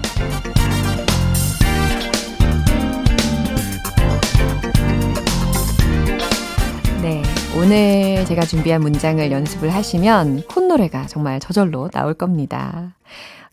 오늘 7.65 8.27
제가 8.27 8.43
준비한 8.43 8.83
문장을 8.83 9.31
연습을 9.33 9.71
하시면 9.73 10.43
콧노래가 10.49 11.07
정말 11.07 11.41
저절로 11.41 11.89
나올 11.89 12.13
겁니다. 12.13 12.95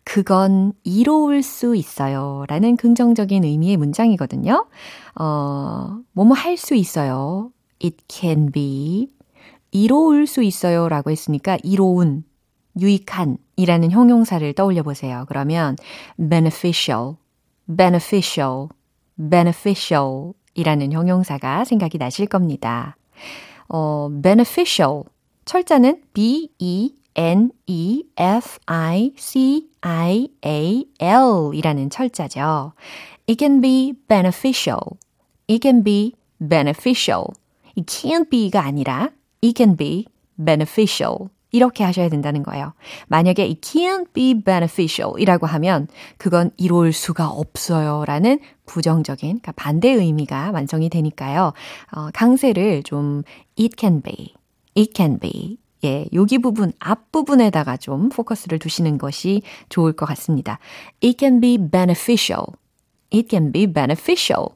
그건 0.04 0.74
이로울 0.84 1.42
수 1.44 1.78
있어요. 1.78 2.44
라는 2.50 2.76
긍정적인 2.76 3.46
의미의 3.46 3.78
문장이거든요. 3.78 4.68
어, 5.16 6.00
뭐뭐 6.12 6.34
할 6.34 6.58
수 6.58 6.76
있어요. 6.76 7.52
It 7.82 8.00
can 8.10 8.52
be. 8.52 9.08
이로울 9.72 10.28
수 10.28 10.44
있어요. 10.44 10.90
라고 10.90 11.10
했으니까 11.10 11.58
이로운, 11.64 12.26
유익한 12.82 13.38
이라는 13.56 13.92
형용사를 13.92 14.52
떠올려 14.56 14.84
보세요. 14.84 15.24
그러면 15.30 15.78
beneficial, 16.18 17.16
beneficial, 17.66 18.68
beneficial 19.16 20.34
이라는 20.54 20.92
형용사가 20.92 21.64
생각이 21.64 21.98
나실 21.98 22.26
겁니다. 22.26 22.98
어, 23.72 24.10
beneficial. 24.22 25.04
철자는 25.46 26.02
B-E 26.14 26.96
N-E-F-I-C-I-A-L 27.16 28.06
이라는 31.54 31.90
철자죠. 31.90 32.74
It 33.28 33.38
can 33.38 33.62
be 33.62 33.94
beneficial. 34.08 34.98
It 35.48 35.62
can 35.62 35.84
be 35.84 36.14
beneficial. 36.40 37.28
이 37.76 37.84
can't 37.84 38.30
be가 38.30 38.64
아니라 38.64 39.12
it 39.44 39.54
can 39.56 39.76
be 39.76 40.06
beneficial. 40.38 41.30
이렇게 41.52 41.84
하셔야 41.84 42.10
된다는 42.10 42.44
거예요. 42.44 42.74
만약에 43.08 43.44
it 43.44 43.62
can't 43.62 44.14
be 44.14 44.34
beneficial 44.34 45.14
이라고 45.20 45.46
하면 45.48 45.88
그건 46.18 46.52
이룰 46.58 46.94
수가 46.94 47.30
없어요 47.30 48.06
라는 48.06 48.40
부정적인, 48.66 49.28
그러니까 49.28 49.52
반대 49.54 49.90
의미가 49.90 50.52
완성이 50.52 50.90
되니까요. 50.90 51.54
어, 51.96 52.08
강세를 52.14 52.84
좀 52.84 53.24
it 53.60 53.76
can 53.78 54.02
be, 54.02 54.34
it 54.78 54.94
can 54.96 55.20
be 55.20 55.58
예, 55.84 56.06
여기 56.14 56.38
부분, 56.38 56.72
앞부분에다가 56.80 57.78
좀 57.78 58.10
포커스를 58.10 58.60
두시는 58.60 58.98
것이 58.98 59.42
좋을 59.70 59.94
것 59.94 60.06
같습니다. 60.06 60.60
It 61.04 61.18
can 61.20 61.42
be 61.42 61.58
beneficial. 61.58 62.46
It 63.12 63.28
can 63.30 63.52
be 63.52 63.66
beneficial. 63.66 64.50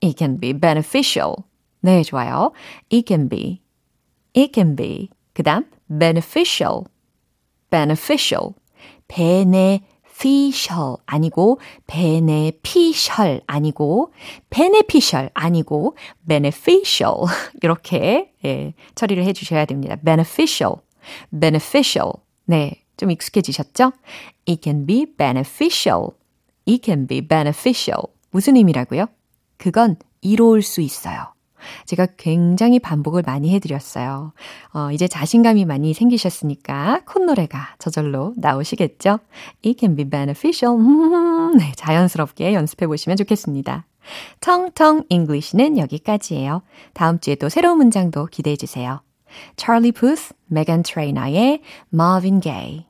It 0.00 0.16
can 0.16 0.38
be 0.38 0.52
beneficial. 0.52 1.34
네, 1.80 2.02
좋아요. 2.02 2.52
It 2.92 3.04
can 3.06 3.28
be. 3.28 3.60
It 4.36 4.52
can 4.54 4.76
be. 4.76 5.10
그 5.40 5.42
다음, 5.42 5.64
beneficial. 5.88 6.84
beneficial. 7.70 8.52
beneficial 9.08 10.98
아니고, 11.06 11.58
beneficial 11.86 13.40
아니고, 13.46 14.12
beneficial 14.50 15.30
아니고, 15.32 15.96
beneficial. 16.28 17.24
이렇게, 17.62 18.34
예, 18.44 18.74
처리를 18.94 19.24
해 19.24 19.32
주셔야 19.32 19.64
됩니다. 19.64 19.96
beneficial. 20.04 20.82
beneficial. 21.30 22.12
네, 22.44 22.82
좀 22.98 23.10
익숙해지셨죠? 23.10 23.92
It 24.46 24.60
can 24.62 24.84
be 24.84 25.06
beneficial. 25.06 26.08
It 26.68 26.82
can 26.84 27.06
be 27.06 27.26
beneficial. 27.26 28.02
무슨 28.30 28.56
의미라고요? 28.56 29.06
그건 29.56 29.96
이로울 30.20 30.60
수 30.60 30.82
있어요. 30.82 31.32
제가 31.86 32.06
굉장히 32.16 32.78
반복을 32.78 33.22
많이 33.24 33.54
해드렸어요. 33.54 34.32
어, 34.72 34.90
이제 34.92 35.08
자신감이 35.08 35.64
많이 35.64 35.94
생기셨으니까 35.94 37.02
콧노래가 37.06 37.76
저절로 37.78 38.34
나오시겠죠? 38.36 39.18
It 39.64 39.76
can 39.78 39.96
be 39.96 40.08
beneficial. 40.08 40.76
네, 41.58 41.72
자연스럽게 41.76 42.54
연습해 42.54 42.86
보시면 42.86 43.16
좋겠습니다. 43.16 43.86
텅텅 44.40 45.04
English는 45.08 45.78
여기까지예요. 45.78 46.62
다음 46.94 47.20
주에 47.20 47.34
또 47.34 47.48
새로운 47.48 47.78
문장도 47.78 48.26
기대해 48.26 48.56
주세요. 48.56 49.02
찰리 49.56 49.92
푸스, 49.92 50.34
메간 50.46 50.82
트레이너의 50.82 51.62
Marvin 51.92 52.40
Gaye. 52.40 52.86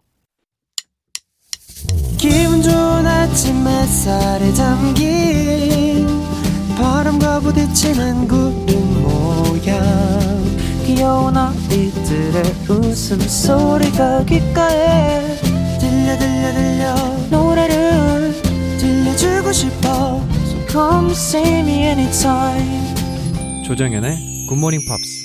기분 2.19 2.63
좋은 2.63 3.07
아침 3.07 3.67
햇살에 3.67 4.53
담긴 4.53 5.90
바람과 6.91 7.39
부딪히는 7.41 8.27
구름 8.27 9.03
모양 9.03 9.81
귀여운 10.85 11.37
아이들의 11.37 12.43
웃음소리가 12.69 14.25
귓가에 14.25 15.37
들려 15.79 16.19
들려 16.19 16.53
들려 16.53 16.95
노래를 17.31 18.33
들려주고 18.79 19.53
싶어 19.53 20.21
So 20.47 20.67
come 20.69 21.13
see 21.13 21.61
me 21.61 21.85
anytime 21.85 22.95
조정현의 23.65 24.49
굿모닝 24.49 24.81
팝스. 24.89 25.21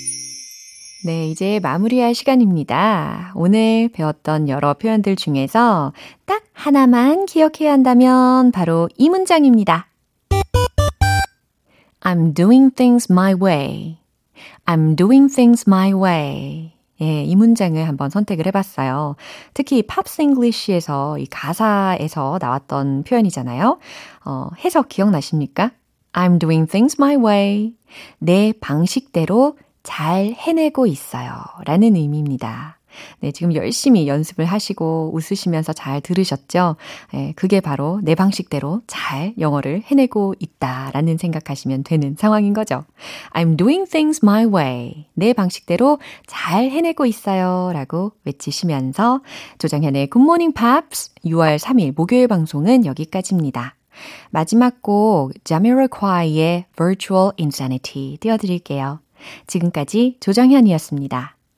네, 1.04 1.28
이제 1.28 1.58
마무리할 1.60 2.14
시간입니다. 2.14 3.32
오늘 3.34 3.88
배웠던 3.92 4.48
여러 4.48 4.74
표현들 4.74 5.16
중에서 5.16 5.92
딱 6.26 6.44
하나만 6.52 7.26
기억해야 7.26 7.72
한다면 7.72 8.52
바로 8.52 8.88
이 8.96 9.08
문장입니다. 9.08 9.88
I'm 12.06 12.32
doing 12.32 12.70
things 12.70 13.10
my 13.10 13.34
way. 13.34 13.98
I'm 14.64 14.94
doing 14.94 15.28
things 15.28 15.64
my 15.66 15.92
way. 15.92 16.72
예, 17.00 17.24
이 17.24 17.34
문장을 17.34 17.82
한번 17.86 18.10
선택을 18.10 18.46
해봤어요. 18.46 19.16
특히 19.54 19.82
Pops 19.82 20.22
English에서 20.22 21.18
이 21.18 21.26
가사에서 21.26 22.38
나왔던 22.40 23.02
표현이잖아요. 23.02 23.78
어, 24.24 24.50
해석 24.64 24.88
기억나십니까? 24.88 25.72
I'm 26.12 26.38
doing 26.38 26.70
things 26.70 26.94
my 26.96 27.16
way. 27.16 27.74
내 28.18 28.52
방식대로 28.60 29.58
잘 29.82 30.26
해내고 30.26 30.86
있어요. 30.86 31.32
라는 31.64 31.96
의미입니다. 31.96 32.75
네, 33.20 33.32
지금 33.32 33.54
열심히 33.54 34.06
연습을 34.08 34.44
하시고 34.44 35.12
웃으시면서 35.14 35.72
잘 35.72 36.00
들으셨죠? 36.00 36.76
예, 37.14 37.32
그게 37.36 37.60
바로 37.60 38.00
내 38.02 38.14
방식대로 38.14 38.82
잘 38.86 39.34
영어를 39.38 39.82
해내고 39.86 40.34
있다라는 40.38 41.16
생각하시면 41.18 41.84
되는 41.84 42.16
상황인 42.18 42.52
거죠. 42.52 42.84
I'm 43.32 43.56
doing 43.56 43.88
things 43.88 44.20
my 44.22 44.44
way. 44.44 45.06
내 45.14 45.32
방식대로 45.32 45.98
잘 46.26 46.70
해내고 46.70 47.06
있어요. 47.06 47.70
라고 47.72 48.12
외치시면서 48.24 49.20
조정현의 49.58 50.10
Good 50.10 50.22
Morning 50.22 50.54
Pops 50.54 51.10
6월 51.24 51.58
3일 51.58 51.94
목요일 51.96 52.28
방송은 52.28 52.86
여기까지입니다. 52.86 53.74
마지막 54.30 54.82
곡 54.82 55.32
자미로콰이의 55.44 56.66
Virtual 56.76 57.32
Insanity 57.38 58.18
띄워드릴게요. 58.18 59.00
지금까지 59.46 60.16
조정현이었습니다. 60.20 61.35